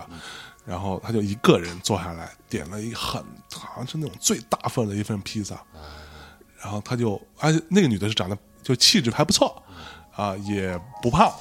[0.65, 5.63] 然后他就一个人坐下来，点了一很好像是那种最大份的一份披萨，
[6.61, 9.63] 然后他就，而且那个女的是长得就气质还不错，
[10.17, 11.33] 啊，也不胖，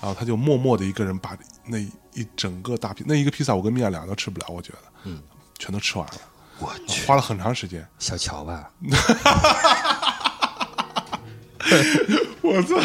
[0.00, 5.22] 然后他就默默的一个人把那一整个大披那一个披萨，我跟米娅两个都吃不了，我觉得，嗯，
[5.58, 6.14] 全都吃完了，
[6.58, 8.70] 我去，花了很长时间，小乔吧。
[12.42, 12.76] 我操！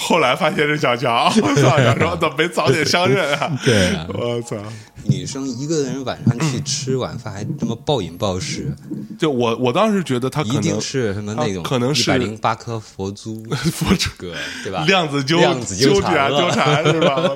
[0.00, 1.76] 后来发现是小乔， 我操！
[1.76, 3.58] 想说怎么没早点相认啊？
[3.64, 4.56] 对，我操！
[5.04, 8.72] 女生一个人晚上去吃晚饭还这么暴饮暴食，
[9.18, 13.42] 就我我当时觉得他一定是什么那种可能是一百零八颗佛珠
[13.72, 14.32] 佛珠哥
[14.62, 14.84] 对吧？
[14.86, 17.30] 量子纠量子纠缠纠缠是吧？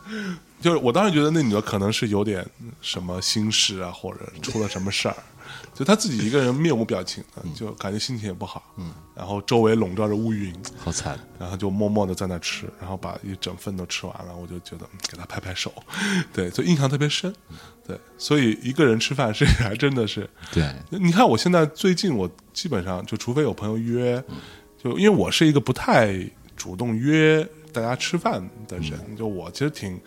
[0.60, 2.44] 就是我当时觉得那女的可能是有点
[2.80, 5.16] 什么心事啊，或者出了什么事儿。
[5.74, 8.62] 就他自己一个人面无表情的，就感觉心情也不好。
[8.76, 11.18] 嗯，然后周围笼罩着乌云，好惨。
[11.38, 14.36] 然后就默默的在那吃，然后把一整份都吃完了。
[14.36, 15.72] 我就觉得给他拍拍手，
[16.30, 17.34] 对，就印象特别深。
[17.86, 20.28] 对，所以一个人吃饭是 还真的是。
[20.52, 24.22] 对，你看我现在最近我基本上就除非有朋友约，
[24.78, 26.14] 就因为我是一个不太
[26.54, 27.42] 主动约
[27.72, 29.98] 大家吃饭的人，就我其实挺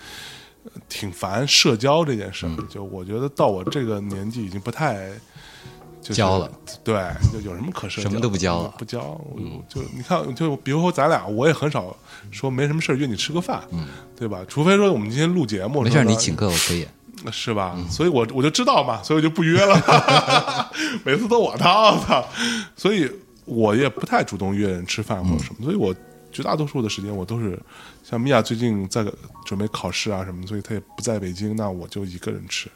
[0.87, 2.55] 挺烦社交这件事儿。
[2.69, 5.11] 就我觉得到我这个年纪已经不太。
[6.13, 6.51] 交了，
[6.83, 6.95] 对，
[7.33, 9.19] 就有什么可社什么都不交了，不交，
[9.67, 11.95] 就你看，就比如说咱俩，我也很少
[12.31, 14.45] 说没什么事约你吃个饭，嗯，对吧？
[14.47, 16.87] 除非说我们今天录节目，没事你请客我可以，
[17.31, 17.75] 是吧？
[17.89, 20.71] 所以我我就知道嘛，所以我就不约了，
[21.03, 21.97] 每次都我掏，
[22.75, 23.09] 所以
[23.45, 25.95] 我也不太主动约人吃饭或者什么，所以我
[26.31, 27.57] 绝大多数的时间我都是
[28.03, 29.03] 像米娅最近在
[29.45, 32.69] 准备考试啊什么，所以她也不在北京，那我就一个人吃。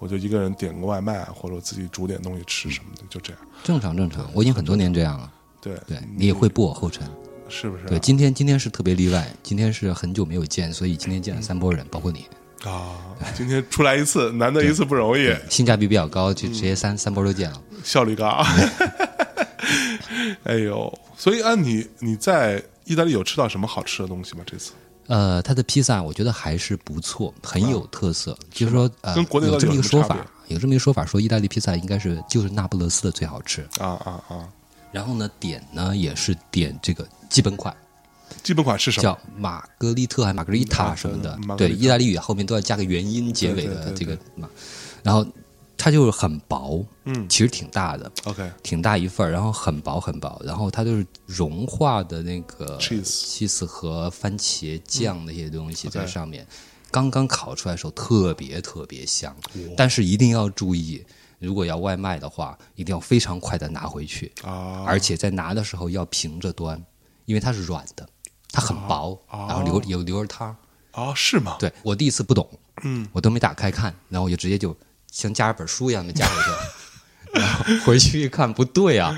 [0.00, 3.40] 我就一个人点个外卖，或者我自己煮点东西吃什么的，就这样。
[3.62, 5.30] 正常正常，我已经很多年这样了。
[5.60, 7.06] 对对，你也会步我后尘，
[7.48, 7.84] 是不是？
[7.84, 12.24] 对，今天今天是特别例外，今天是很久没有见，所以今天见了三波人，包括你。
[12.64, 12.96] 啊，
[13.34, 18.42] 今天出来一次，难得一次不容易，性价比比较高，就直接三三波都见了，效率高。
[20.44, 24.42] 哎呦，所以啊，你你在意大利有吃到什么好吃的东西吗？
[24.46, 24.72] 这次？
[25.10, 28.38] 呃，它的披萨我觉得还是不错，很有特色。
[28.52, 33.62] 就是说，呃，有这么一个说法，有这么一个说法，说意大利披萨应该是就是那不勒斯的最好吃。
[33.80, 34.48] 啊啊啊！
[34.92, 37.76] 然后呢，点呢也是点这个基本款。
[38.44, 39.02] 基本款是什么？
[39.02, 41.36] 叫玛格丽特还是玛格丽塔什么的？
[41.56, 44.48] 对，意大利语后面都要加个元音结尾的这个嘛。
[45.02, 45.26] 然后。
[45.82, 56.46] 它就是很薄，嗯，其实挺大的，OK，挺大一份儿，然后很薄很薄，然后它就是融化的那个 cheese 和番茄酱那些东西在上面，
[56.90, 59.34] 刚刚烤出来的时候特别特别香，
[59.74, 61.02] 但是一定要注意，
[61.38, 66.78] 如果要外卖的话，一定要非常快的拿回去啊，而且在拿的时候要平着端，
[67.24, 68.06] 因为它是软的，
[68.52, 70.54] 它很薄，然后留有留着汤
[70.90, 71.56] 啊，是吗？
[71.58, 72.46] 对我第一次不懂，
[72.82, 74.76] 嗯，我都没打开看，然后我就直接就。
[75.10, 76.50] 像加一本书一样的加回去，
[77.40, 79.16] 然后回去一看不对啊，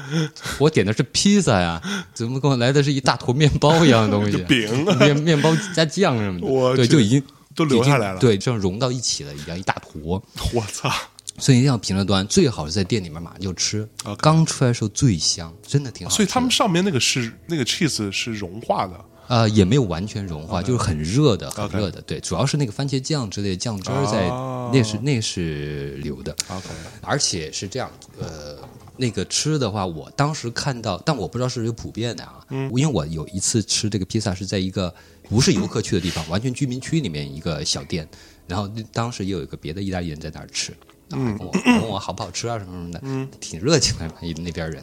[0.59, 1.81] 我点的是披萨呀，
[2.13, 4.37] 怎么给我来的是一大坨面包一样的东西？
[4.45, 7.23] 饼面面包加酱什么的，对，就已经
[7.55, 10.23] 都留下来了，对，这样融到一起了，一样一大坨。
[10.53, 10.91] 我操！
[11.39, 13.89] 所以一定要平着端，最好是在店里面马上就吃，
[14.19, 16.15] 刚出来的时候最香，真的挺好。
[16.15, 19.03] 所以他们上面那个是那个 cheese 是融化的。
[19.29, 22.01] 啊，也没有完全融化，就是很热的，很热的。
[22.03, 24.29] 对，主要是那个番茄酱之类的酱汁儿在，
[24.73, 26.35] 那是那是流的。
[26.49, 26.69] OK，
[27.01, 28.59] 而且是这样，呃，
[28.97, 32.45] 那个吃的话，我当时看到，但我不知道是不是普遍的啊。
[32.51, 32.71] 嗯。
[32.77, 34.95] 因为我有一次吃这个披萨是在一个
[35.29, 38.07] 不是游客去的地方，完全居民区里面一个小店，
[38.47, 40.73] 然后当时也有一个别的意大利人在那儿吃，
[41.11, 44.13] 啊，跟我问我好不好吃啊什么什么的，嗯，挺热情的
[44.43, 44.83] 那边人。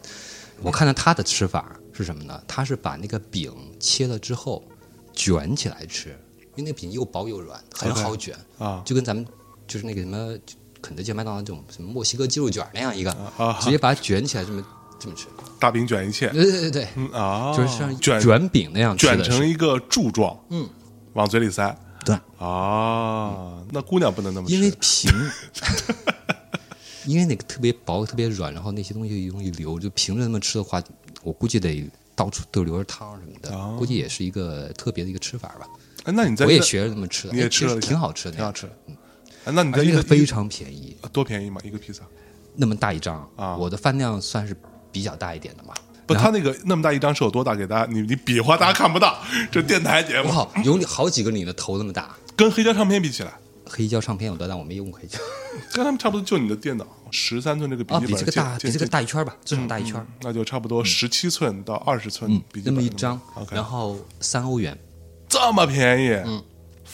[0.61, 2.41] 我看到他的吃法是什么呢？
[2.47, 4.63] 他是把那个饼切了之后
[5.13, 6.09] 卷起来吃，
[6.55, 9.25] 因为那饼又薄又软，很好卷啊，就跟咱们
[9.67, 10.37] 就是那个什么
[10.81, 13.11] 肯德基、麦当劳这种什么墨西哥鸡肉卷那样一个，
[13.61, 14.63] 直接把它卷起来这么
[14.97, 15.27] 这么吃。
[15.59, 16.87] 大饼卷一切，对对对。
[16.95, 20.67] 对，啊，就是像卷卷饼那样卷成一个柱状，嗯，
[21.13, 21.77] 往嘴里塞。
[22.05, 22.15] 对。
[22.37, 25.11] 啊，那姑娘不能那么吃，因为平。
[27.09, 30.79] 因为那个特别薄、特别软，然后那些东西容易流，就平着那么吃的话，
[31.23, 35.65] 我估计得到处都流着汤什么的，估计也是一个特别的一个吃法吧。
[36.03, 38.69] 哎，那你在我也学着那么吃，你也吃了，挺好吃的，挺好吃。
[38.85, 38.95] 嗯，
[39.45, 41.59] 哎，那你在那个非常便宜，多便宜嘛？
[41.63, 42.03] 一个披萨
[42.55, 44.55] 那么大一张啊，我的饭量算是
[44.91, 45.73] 比较大一点的嘛。
[46.05, 47.55] 不，他那个那么大一张是有多大？
[47.55, 49.19] 给大家，你你比划，大家看不到，
[49.51, 53.33] 这电台节目好有好几个你的头那么大，跟黑胶唱片比起来。
[53.69, 54.55] 黑胶唱片有多大？
[54.55, 55.19] 我没用黑胶，
[55.71, 60.05] 跟他们差不多，就你的电脑十三寸这个笔记本，比这个大，比这个大一圈吧，至少大一圈。
[60.21, 63.19] 那就差不多十七寸到二十寸笔记本那么一张，
[63.51, 64.77] 然后三欧元，
[65.27, 66.09] 这么便宜？
[66.25, 66.43] 嗯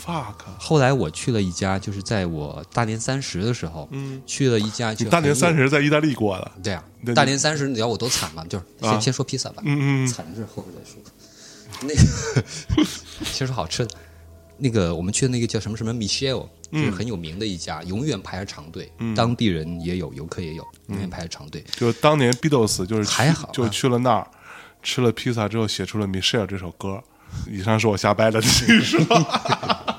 [0.05, 0.33] ，fuck。
[0.59, 4.91] 后来我去了一家，就是在我大年三十的时候，嗯，去了一家。
[4.91, 6.51] 你大年三十在意大利过的？
[6.63, 6.83] 对啊，
[7.15, 8.45] 大年三十你知道我多惨吗？
[8.49, 11.01] 就是先先说披萨吧，嗯嗯，惨是后边再说。
[11.81, 12.85] 那个
[13.25, 13.95] 先说好吃的。
[14.57, 21.63] 那个我们去的那个叫什么什么 Michelle，就是很有名的一家，永远排着长队，当地人也有，游客也有，永远排着长队。
[21.75, 24.27] 就当年 Beatles 就是还好，就去了那儿，
[24.81, 27.03] 吃了披萨之后，写出了 Michelle 这首歌。
[27.51, 28.47] 以上是我瞎掰的，你
[28.79, 29.01] 说？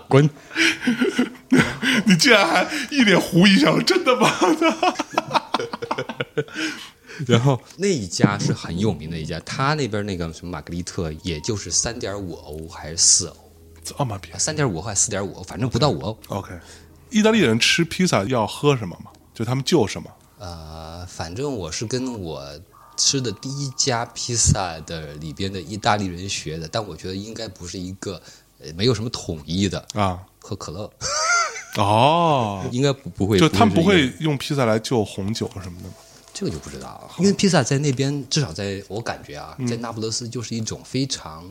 [0.08, 0.28] 滚！
[2.06, 4.30] 你竟然还一脸狐疑，想真的吗？
[7.26, 13.45] 然后那一家是很有名的一家，他那边那个什么玛格丽特，也就是三点五欧还是四欧。
[13.86, 16.16] 这么便宜，三点五还是四点五，反正不到五。
[16.28, 16.52] OK，
[17.10, 19.10] 意大利人吃披萨要喝什么吗？
[19.32, 20.10] 就他们就什么？
[20.38, 22.42] 呃，反正我是跟我
[22.96, 28.20] 吃的第一家披萨的里边的意大利人学的，但我觉得应该不是一个，
[28.58, 30.20] 呃，没有什么统一的啊。
[30.40, 30.90] 喝可乐。
[31.76, 35.94] 哦， 应该不不会，就他们不会用披萨来就红酒什么的吗？
[36.34, 41.44] 这个就不知道了，因为披萨在那边，至少在我感觉啊，在那不勒斯就是一种非常。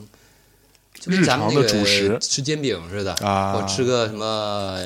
[1.07, 4.77] 日常的主食，吃煎饼似的啊，或吃个什么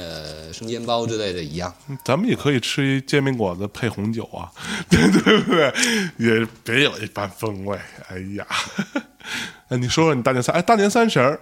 [0.51, 1.73] 生煎包之类的一样。
[2.03, 4.51] 咱们也可以吃一煎饼果子配红酒啊，
[4.89, 5.73] 对对不对？
[6.17, 7.77] 也别有一番风味。
[8.09, 8.45] 哎呀，
[9.69, 11.39] 哎，你说说你大年三哎，大年三十儿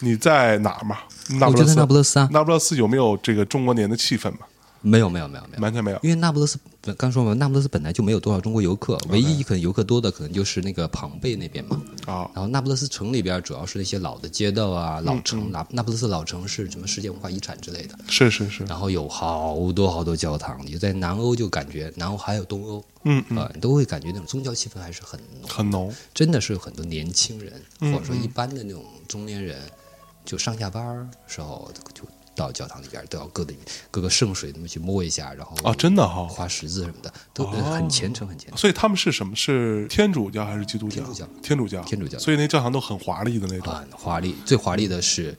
[0.00, 0.98] 你在哪儿嘛？
[1.38, 4.38] 那不勒斯，那不勒斯啊，那不勒斯有没有这个中国年的气氛嘛？
[4.82, 5.98] 没有没有没有没有，完全没有。
[6.02, 6.58] 因为那不勒斯
[6.96, 11.82] 刚说嘛，那不勒斯本来就没有多少中国游客，唯一可能游客多的可能就是那个庞贝那边嘛。
[12.06, 17.98] 啊，然后那不勒斯城里边主要是那些老的街道啊，老城，那那不勒斯老城是什么世界文化遗产之类的。
[18.08, 18.64] 是是是。
[18.64, 25.18] 然后有好多好多教堂，你在南欧就感觉，南欧还有东欧，嗯嗯，你都会感觉那种宗教气氛还是很
[25.48, 27.52] 很浓，真的是有很多年轻人
[27.92, 29.58] 或者说一般的那种中年人，
[30.24, 32.04] 就上下班时候就。
[32.36, 33.54] 到教堂里边都要各的
[33.90, 38.58] 各个圣水，那么去摸一下，然后啊，真的哈，画十字什么的，都很虔诚，很虔诚。
[38.58, 39.34] 所以他们是什么？
[39.34, 40.96] 是天主教还是基督教？
[40.96, 42.18] 天主教，天主教，天主教。
[42.18, 44.36] 所以那教堂都很华丽的那种，华丽。
[44.44, 45.36] 最华丽的是，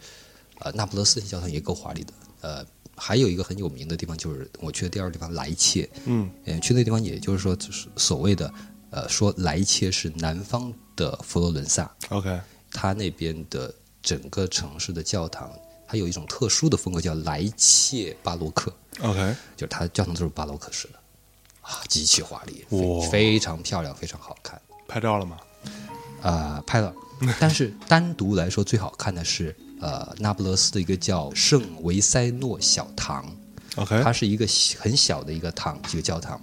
[0.60, 2.14] 呃，那不勒斯教堂也够华丽的。
[2.42, 5.88] 呃，还有一个很有名的地方就是我去的第二个地方莱切。
[6.06, 6.30] 嗯，
[6.62, 8.52] 去那地方，也就是说，就是所谓的，
[8.90, 11.90] 呃，说莱切是南方的佛罗伦萨。
[12.10, 12.40] OK，
[12.72, 15.52] 他那边的整个城市的教堂。
[15.88, 18.72] 它有一种特殊的风格，叫莱切巴洛克。
[19.00, 21.00] OK，就是它教堂都是巴洛克式的，
[21.62, 22.66] 啊，极其华丽，
[23.10, 24.62] 非常漂亮，非常好看。
[24.88, 25.38] 拍照了吗？
[26.22, 26.94] 啊，拍了。
[27.40, 33.26] 但是单独来说，最好看的是呃，那不勒斯的一个叫圣维塞诺小堂。
[33.76, 34.46] OK，它是一个
[34.78, 36.36] 很小的一个堂，一个教堂。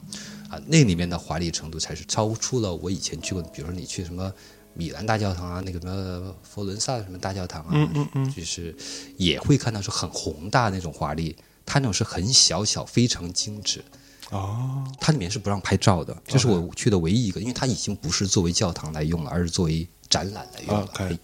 [0.49, 4.33] 啊，那里面的华丽程度才是超出了我以前去过，比如说你去什么。
[4.75, 8.75] 米兰大教堂啊，那个什么佛罗伦萨什么大教堂啊，嗯嗯嗯，就是
[9.17, 13.85] 也会看到是很宏大那种华丽，它那种是很小巧，非常精致。
[14.31, 20.87] 哦，它里面是不让拍照的，这是我去的唯一一个，因为它已经不是作为教堂来用了，而是作为展览来用了。
[20.89, 21.19] 可以，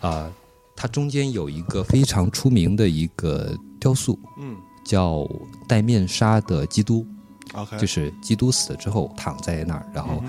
[0.00, 0.32] 啊，
[0.74, 5.28] 它中间有一个非常出名的一个雕塑，嗯，叫
[5.68, 7.06] 戴面纱的基督。
[7.52, 10.22] OK，就是基督死了之后躺在那儿，然后。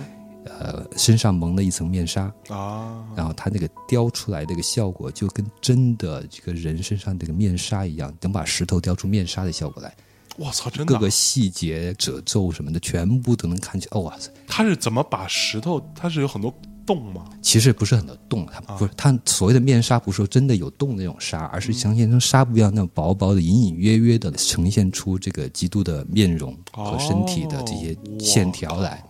[0.45, 9.93] 呃，身上蒙了一层面纱啊，然后他那个雕出来这个效果就跟真的这个人身上这个面纱一样，能把石头雕出面纱的效果来。
[10.37, 10.93] 我操，真的！
[10.93, 13.87] 各个细节、褶皱什么的，全部都能看见。
[13.91, 14.31] 哦，哇塞！
[14.47, 15.79] 他是怎么把石头？
[15.93, 16.51] 他是有很多
[16.85, 17.25] 洞吗？
[17.41, 29.03] 其实不是很多洞，它不是他所谓的面纱，不是说真的有洞那种纱，而是像现成纱布一样那种薄薄的、隐隐约约的呈现出这个基督的面容和身体的这些线条来。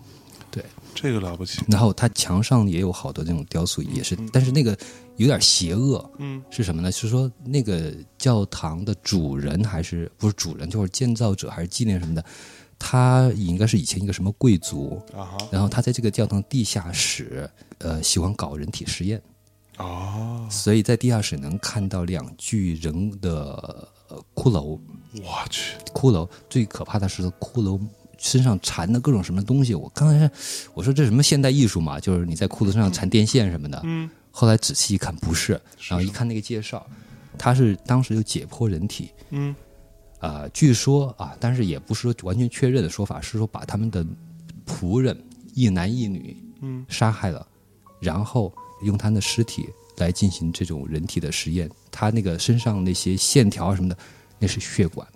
[0.94, 1.62] 这个了不起。
[1.68, 4.78] 然后它墙上也有好多这种雕塑，也是，但是那个
[5.18, 6.10] 有点邪恶。
[6.20, 6.92] 嗯，是什么呢？
[6.92, 12.24] 是说那个教堂的主人还是不是主人，就是建造者还是纪念什么的？
[12.78, 15.38] 他应该是以前一个什么贵族啊。
[15.52, 19.22] 然后他在这个教堂地下室，呃，喜欢搞人体实验。
[19.78, 20.48] 哦。
[20.50, 23.88] 所以在地下室能看到两具人的
[24.34, 24.80] 骷髅。
[25.22, 25.78] 我去！
[25.94, 27.80] 骷髅最可怕的是骷髅。
[28.22, 30.32] 身上缠的各种什么东西，我刚才
[30.76, 33.82] 我说这什么现代艺术嘛，就是你在裤子上缠电线什么的。
[33.84, 34.08] 嗯。
[34.30, 35.60] 后来仔细一看，不是，
[35.90, 36.86] 然后一看那个介绍，
[37.38, 39.10] 他是当时就解剖人体。
[39.32, 39.54] 嗯。
[40.20, 44.06] 啊，据说啊，但是也不是说完全确认的说法，是说把他们的
[44.68, 45.20] 仆人
[45.56, 47.46] 一男一女，嗯，杀害了，
[48.00, 48.54] 然后
[48.84, 49.68] 用他的尸体
[49.98, 51.68] 来进行这种人体的实验。
[51.90, 53.98] 他那个身上那些线条什么的，
[54.38, 55.08] 那是血管。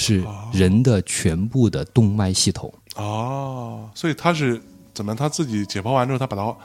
[0.00, 4.62] 是人的全部的动脉系统哦，所以他是
[4.94, 5.12] 怎么？
[5.12, 6.56] 他自己解剖完之后，他把它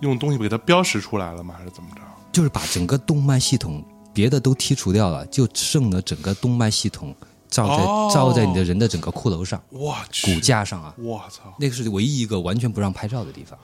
[0.00, 1.54] 用东西给它标识出来了吗？
[1.56, 2.02] 还是怎么着？
[2.30, 7.14] 就是把整个动脉系统别的都剔除掉了，就剩了整个动脉系统
[7.48, 10.94] 照在照在你的人的整个骷髅上，我去，骨架上啊！
[10.98, 13.58] 我操，那个是唯一一个完全不让拍照的地方，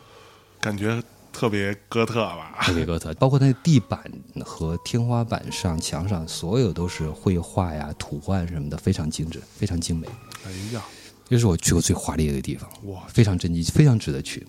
[0.59, 1.03] 感觉。
[1.33, 4.01] 特别哥特吧，特别哥特， 包括那地板
[4.45, 10.07] 和天花板上、墙上，所有都是绘画呀、图案什么的，非常精致，非常精美。
[10.45, 10.83] 哎呀，
[11.29, 14.47] 这是我去过最华丽的地方，哇，非常震惊，非常值得去。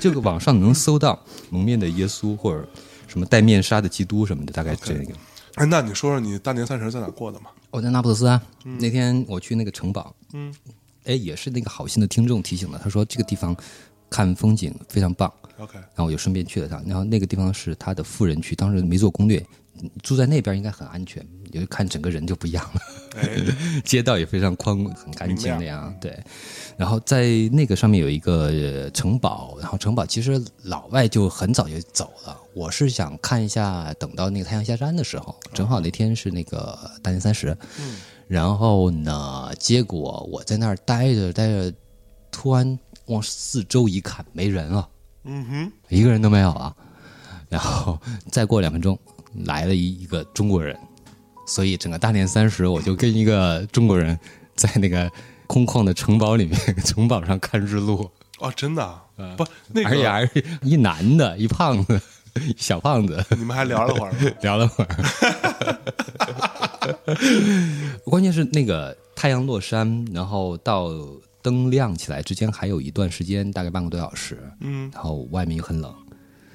[0.00, 1.18] 这个网上能搜到
[1.50, 2.68] 蒙面的耶稣或者
[3.06, 5.14] 什么戴面纱的基督什么的，大概这个。
[5.54, 7.50] 哎，那你说说你大年三十在哪过的嘛？
[7.70, 8.42] 我在那不勒斯啊。
[8.64, 10.52] 那天我去那个城堡，嗯，
[11.04, 13.54] 哎，也是那个好心的听众提醒了，他说这个地方
[14.08, 15.30] 看风景非常棒。
[15.58, 19.44] OK，然后我就顺便去了趟，然后那个地方是他的富人区，当时没做攻略，
[20.02, 22.80] 住在那边应该很安全，就看整个人就不一样了，
[23.84, 26.18] 街道也非常宽很干净那样，对。
[26.76, 37.96] 然后在那个上面有一个城堡，然后城堡其实老外就很早就走了，我是想看一下，等到那个太阳下山的时候，正好那天是那个大年三十，嗯，
[38.26, 41.72] 然后呢，结果我在那儿待着待着，
[42.30, 44.88] 突然往四周一看，没人了。
[45.24, 46.74] 嗯哼，一个人都没有啊，
[47.48, 47.98] 然后
[48.30, 48.98] 再过两分钟
[49.44, 50.76] 来了一一个中国人，
[51.46, 54.18] 所以整个大年三十我就跟一个中国人
[54.56, 55.10] 在那个
[55.46, 58.10] 空旷的城堡里面，城堡上看日落。
[58.40, 59.00] 哦，真的？
[59.36, 62.00] 不，那个而且还是一男的，一胖子，
[62.56, 63.24] 小胖子。
[63.30, 64.12] 你们还聊了会儿？
[64.42, 64.96] 聊了会儿。
[68.04, 70.90] 关键是那个太阳落山，然后到。
[71.42, 74.38] 灯亮起来之间还有一段时间，大概半个多小时。
[74.60, 75.92] 嗯，然后外面又很冷，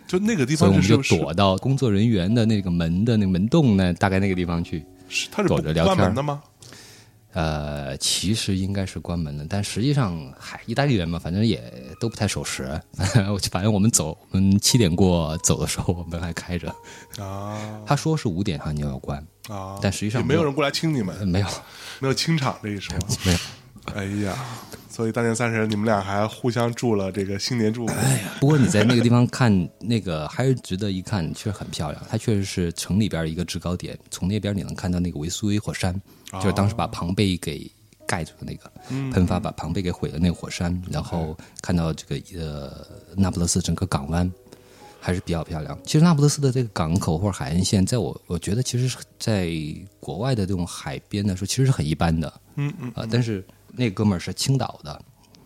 [0.08, 4.84] 就那个地方，所以我们就躲到工作人员的那个门的那个门洞呢，大概那个地方去。
[5.10, 6.42] 是，他是躲着聊天的吗？
[7.34, 11.62] 呃，其实应该是关门的，但实际上，嗨，意大利人嘛，反正也
[12.00, 12.82] 都不太守时。
[13.52, 16.74] 反正我们走，我们七点过走的时候，门还开着。
[17.20, 21.48] 啊，他说是五点哈，你要关啊，但实际上没有人过来清你们，没有，
[22.00, 23.38] 没有清场这一说， 没有。
[23.96, 24.36] 哎呀，
[24.90, 27.94] 所以大年三十你们俩还互相祝了这个新年祝福。
[27.94, 32.04] 哎呀，不过你在那个地方看那个还是值得一看，确实很漂亮。
[32.10, 36.00] 它确实是城里边一个制高点，从那边你能看到那个维苏威火山，
[36.34, 37.70] 就是当时把庞贝给
[38.06, 38.72] 盖住的那个
[39.12, 44.32] 喷发把庞贝给毁了那个火山，然后看到这个呃那不勒斯整个港湾
[45.00, 45.78] 还是比较漂亮。
[45.86, 49.50] 其实那不勒斯的这个港口或者海岸线，在我我觉得其实是在
[50.00, 52.32] 国外的这种海边来说，其实是很一般的。
[52.56, 53.44] 嗯嗯啊，但是。
[53.78, 55.01] 那哥们儿是青岛的，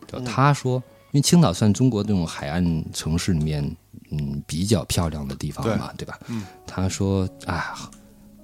[0.08, 3.76] 就他说，因为青岛算中国这种海岸城市里面，
[4.10, 6.18] 嗯，比较漂亮的地方嘛，对吧？
[6.28, 7.92] 嗯，他说啊，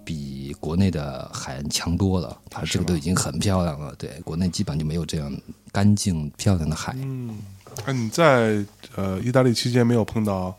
[0.03, 2.37] 比国内的海岸强多了。
[2.49, 5.35] 他说这个都已经很漂亮了，对，国内基本就没有这样
[5.71, 6.93] 干净漂亮的海。
[6.97, 7.37] 嗯，
[7.85, 8.65] 那你在
[8.95, 10.53] 呃意大利期间没有碰到，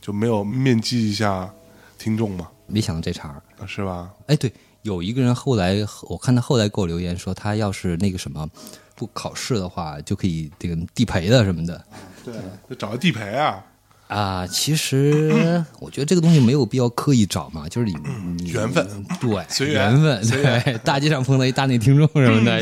[0.00, 1.52] 就没有面基一下
[1.98, 2.48] 听众吗？
[2.66, 4.10] 没想到这茬儿，是吧？
[4.26, 4.52] 哎，对。
[4.82, 5.76] 有一个人后来，
[6.08, 8.48] 我看他后来给我留言说，他要是那个什么
[8.94, 11.84] 不考试的话，就可以这个地陪的什么的。
[12.24, 12.34] 对，
[12.76, 13.64] 找个地陪啊。
[14.08, 22.60] 啊，其实 我觉得这个东西没有必要刻意找嘛，就是你缘分，对， 随缘分，对，大街上碰到一大内听众什么的，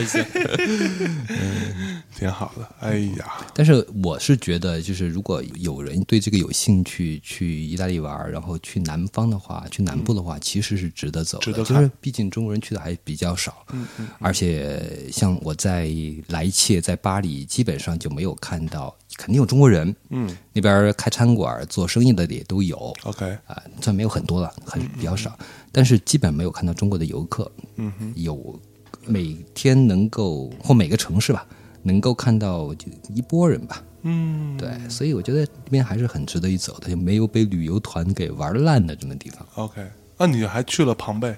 [1.29, 2.69] 嗯， 挺好的。
[2.81, 11.53] 哎呀，但是我是觉得，就是如果有人对这个有兴趣，去意大利玩，然后去南方的话，去南部的话，其实是值得走的。
[11.53, 14.09] 就是毕竟中国人去的还比较少，嗯嗯。
[14.19, 15.89] 而且像我在
[16.29, 22.95] 莱切，在巴黎，基本上就没有看到，肯定有中国人，嗯，那边开餐馆做生意的也都有。
[23.05, 25.37] OK，啊，这没有很多了，很比较少，
[25.73, 27.51] 但是基本没有看到中国的游客。
[27.77, 28.61] 嗯哼，有
[29.07, 31.47] 每天能够或每个城市吧。
[31.83, 39.47] 能够看到就一波人吧，嗯，对，所以我觉得这边还是很值得一走的，就没有被旅游团给玩烂的这么地方。
[39.55, 39.87] OK，
[40.19, 41.37] 那你还去了庞贝？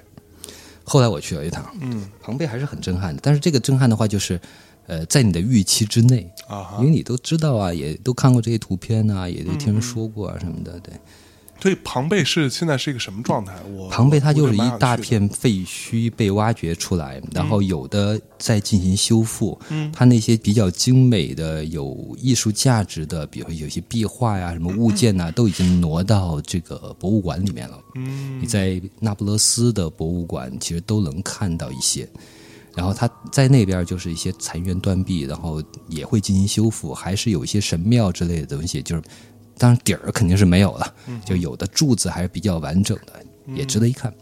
[0.84, 4.40] 后来我去了一趟，嗯，庞贝还是很震撼的，但是这个震撼的话，就是
[4.88, 10.92] 呃，在你的预期之内啊，因为你都知道啊，也都看过这些图片啊，也都听人说过啊什么的，对。
[11.60, 13.52] 所以庞贝是现在是一个什么状态？
[13.76, 19.60] 我庞贝它就是一大片废墟被挖掘出来，然后有的在进行修复。
[19.68, 27.76] 嗯，它那些比较精美的、有艺术价值的，比如有些壁画呀、什么物件呐，都已经挪到这个博物馆里面了。
[27.96, 32.08] 嗯，你在那不勒斯的博物馆其实都能看到一些。
[32.78, 39.02] 然后它在那边就是一些残垣断壁，然后也会进行修复，还是有一些神庙之类的东西，就是。
[39.60, 43.12] 当然底儿肯定是没有了，就有的柱子还是比较完整的，
[43.56, 44.14] 也值得一看。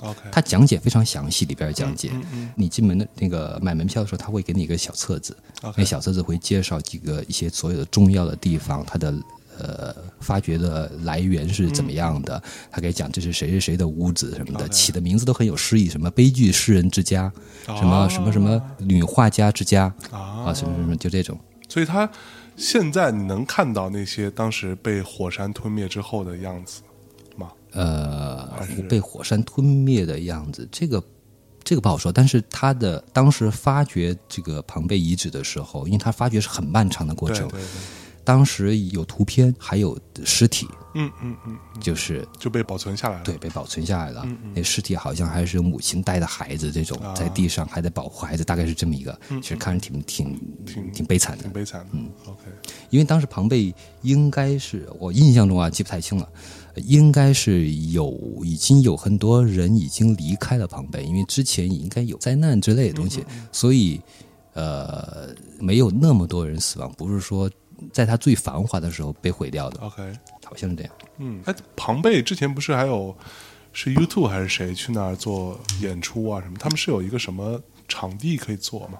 [0.00, 2.10] OK，他讲解非常详细，里边讲解。
[2.32, 5.36] 嗯你进门的那个买门票的时候，他会给你一个小册子，
[5.76, 9.12] 那小册子会介绍几个一些所有的重要的地方，它的
[9.60, 17.32] 呃发掘的来源是怎么样的，他给讲这是谁谁谁的屋子什么的，起的名字都很有诗意，什么悲剧诗人之家，
[17.66, 21.38] 什么什么什么女画家之家啊，什么什么就这种。
[21.68, 22.10] 所以他。
[22.56, 26.82] 现在你能看到那些当时被火山吞灭之后的样子
[27.34, 27.50] 吗？
[27.72, 28.46] 呃，
[28.86, 31.02] 被火山吞灭的样子，这个
[31.64, 32.12] 这个不好说。
[32.12, 37.50] 但是他的当时发掘这个庞贝遗址的时候，因为他发掘是很漫长的过程。
[38.30, 44.24] 当时有图片，还有尸体，嗯嗯嗯，就是就被保存下来了，对，被保存下来了。
[44.54, 51.86] 那尸体好像还是母亲带的孩子，这种在地上还在保护孩子，大概是这么一个，其实看着挺挺挺挺悲惨的，挺悲惨的。
[51.90, 52.42] 嗯，OK。
[52.90, 56.28] 因为当时庞贝应该是我印象中啊，记不太清了，
[56.76, 64.00] 应该是有已经有很多人已经离开了庞贝，因为之前应该有灾难之类的东西，所以
[64.54, 67.50] 呃没有那么多人死亡，不是说。
[67.92, 69.80] 在它最繁华的时候被毁掉的。
[69.80, 70.12] OK，
[70.44, 70.92] 好像是这样。
[71.18, 73.16] 嗯，哎，庞贝之前不是还有
[73.72, 76.56] 是 YouTube 还是谁去那儿做演出啊什么？
[76.58, 78.98] 他们是有一个什么场地可以做吗？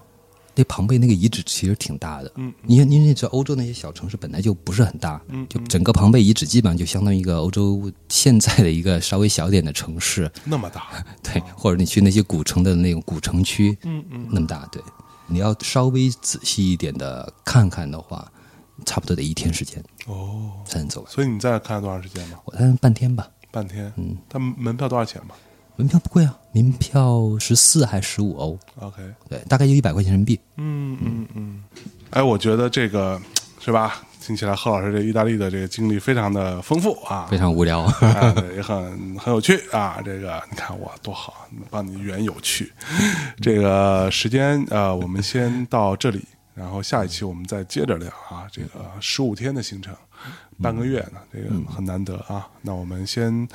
[0.53, 2.29] 那庞贝那个遗址其实挺大的。
[2.35, 5.21] 嗯，你你你知道欧洲那些小城市本来就不是很大。
[5.29, 10.29] 嗯，就整个庞贝遗址基本上就相当于一个欧洲现在的一个稍微小点的城市。
[10.43, 10.89] 那么大？
[11.23, 13.77] 对，或者你去那些古城的那种古城区。
[13.83, 14.67] 嗯嗯，那么大。
[14.73, 14.83] 对，
[15.25, 18.29] 你要稍微仔细一点的看看的话。
[18.85, 21.11] 差不多得一天时间哦，才能走完。
[21.11, 22.37] 所以你在看了多长时间呢？
[22.45, 23.91] 我看半天吧，半天。
[23.97, 25.35] 嗯，它门票多少钱嘛？
[25.77, 30.39] 门票不贵啊，门票十四还是十五欧？OK，对，大概就一百块钱人民币。
[30.57, 31.63] 嗯嗯嗯。
[32.11, 33.19] 哎，我觉得这个
[33.59, 34.03] 是吧？
[34.21, 37.87] 听起来贺老师这意大利的这个经历非常的丰富啊，非常无聊，
[38.55, 39.99] 也很很有趣啊。
[40.05, 42.71] 这个你看我多好，帮你圆有趣。
[43.41, 46.23] 这个时间呃，我们先到这里。
[46.53, 49.95] 然后下一期我们再接着聊啊，这个十五天的行程，
[50.61, 52.47] 半个月呢，这个很难得啊。
[52.61, 53.47] 那我们先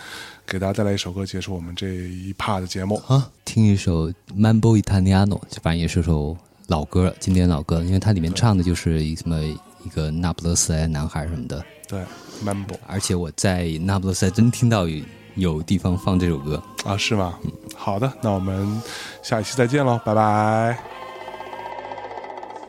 [0.47, 3.31] 给大家带来一首歌，结束我们这一趴的节目啊。
[3.45, 6.37] 听一首《Mambo Italiano》，反正也是首
[6.69, 11.63] 老歌，经典老歌，因为它里面唱的就是一什么一个那不勒斯来男孩什么的。
[11.87, 12.03] 对
[12.45, 12.77] ，Mambo。
[12.87, 17.39] 而且我在那不勒斯还真听到有有地方放这首歌啊，是吗？
[17.45, 18.83] 嗯，好的，那我们
[19.23, 20.96] 下一期再见喽，拜拜。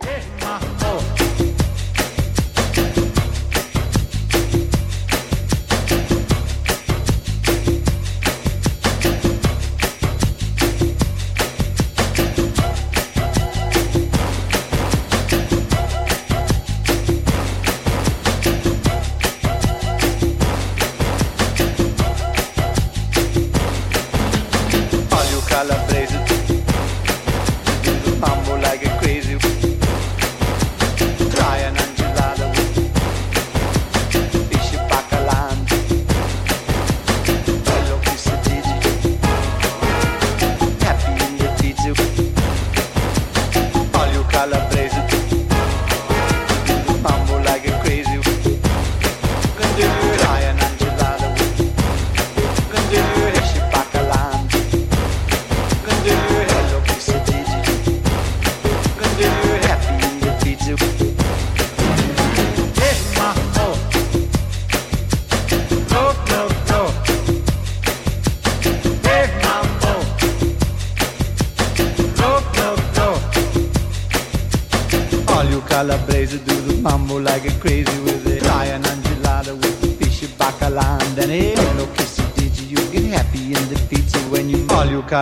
[0.08, 0.37] ¿Qué?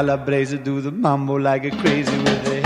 [0.06, 2.65] Calabrese, do the mambo like a crazy with it.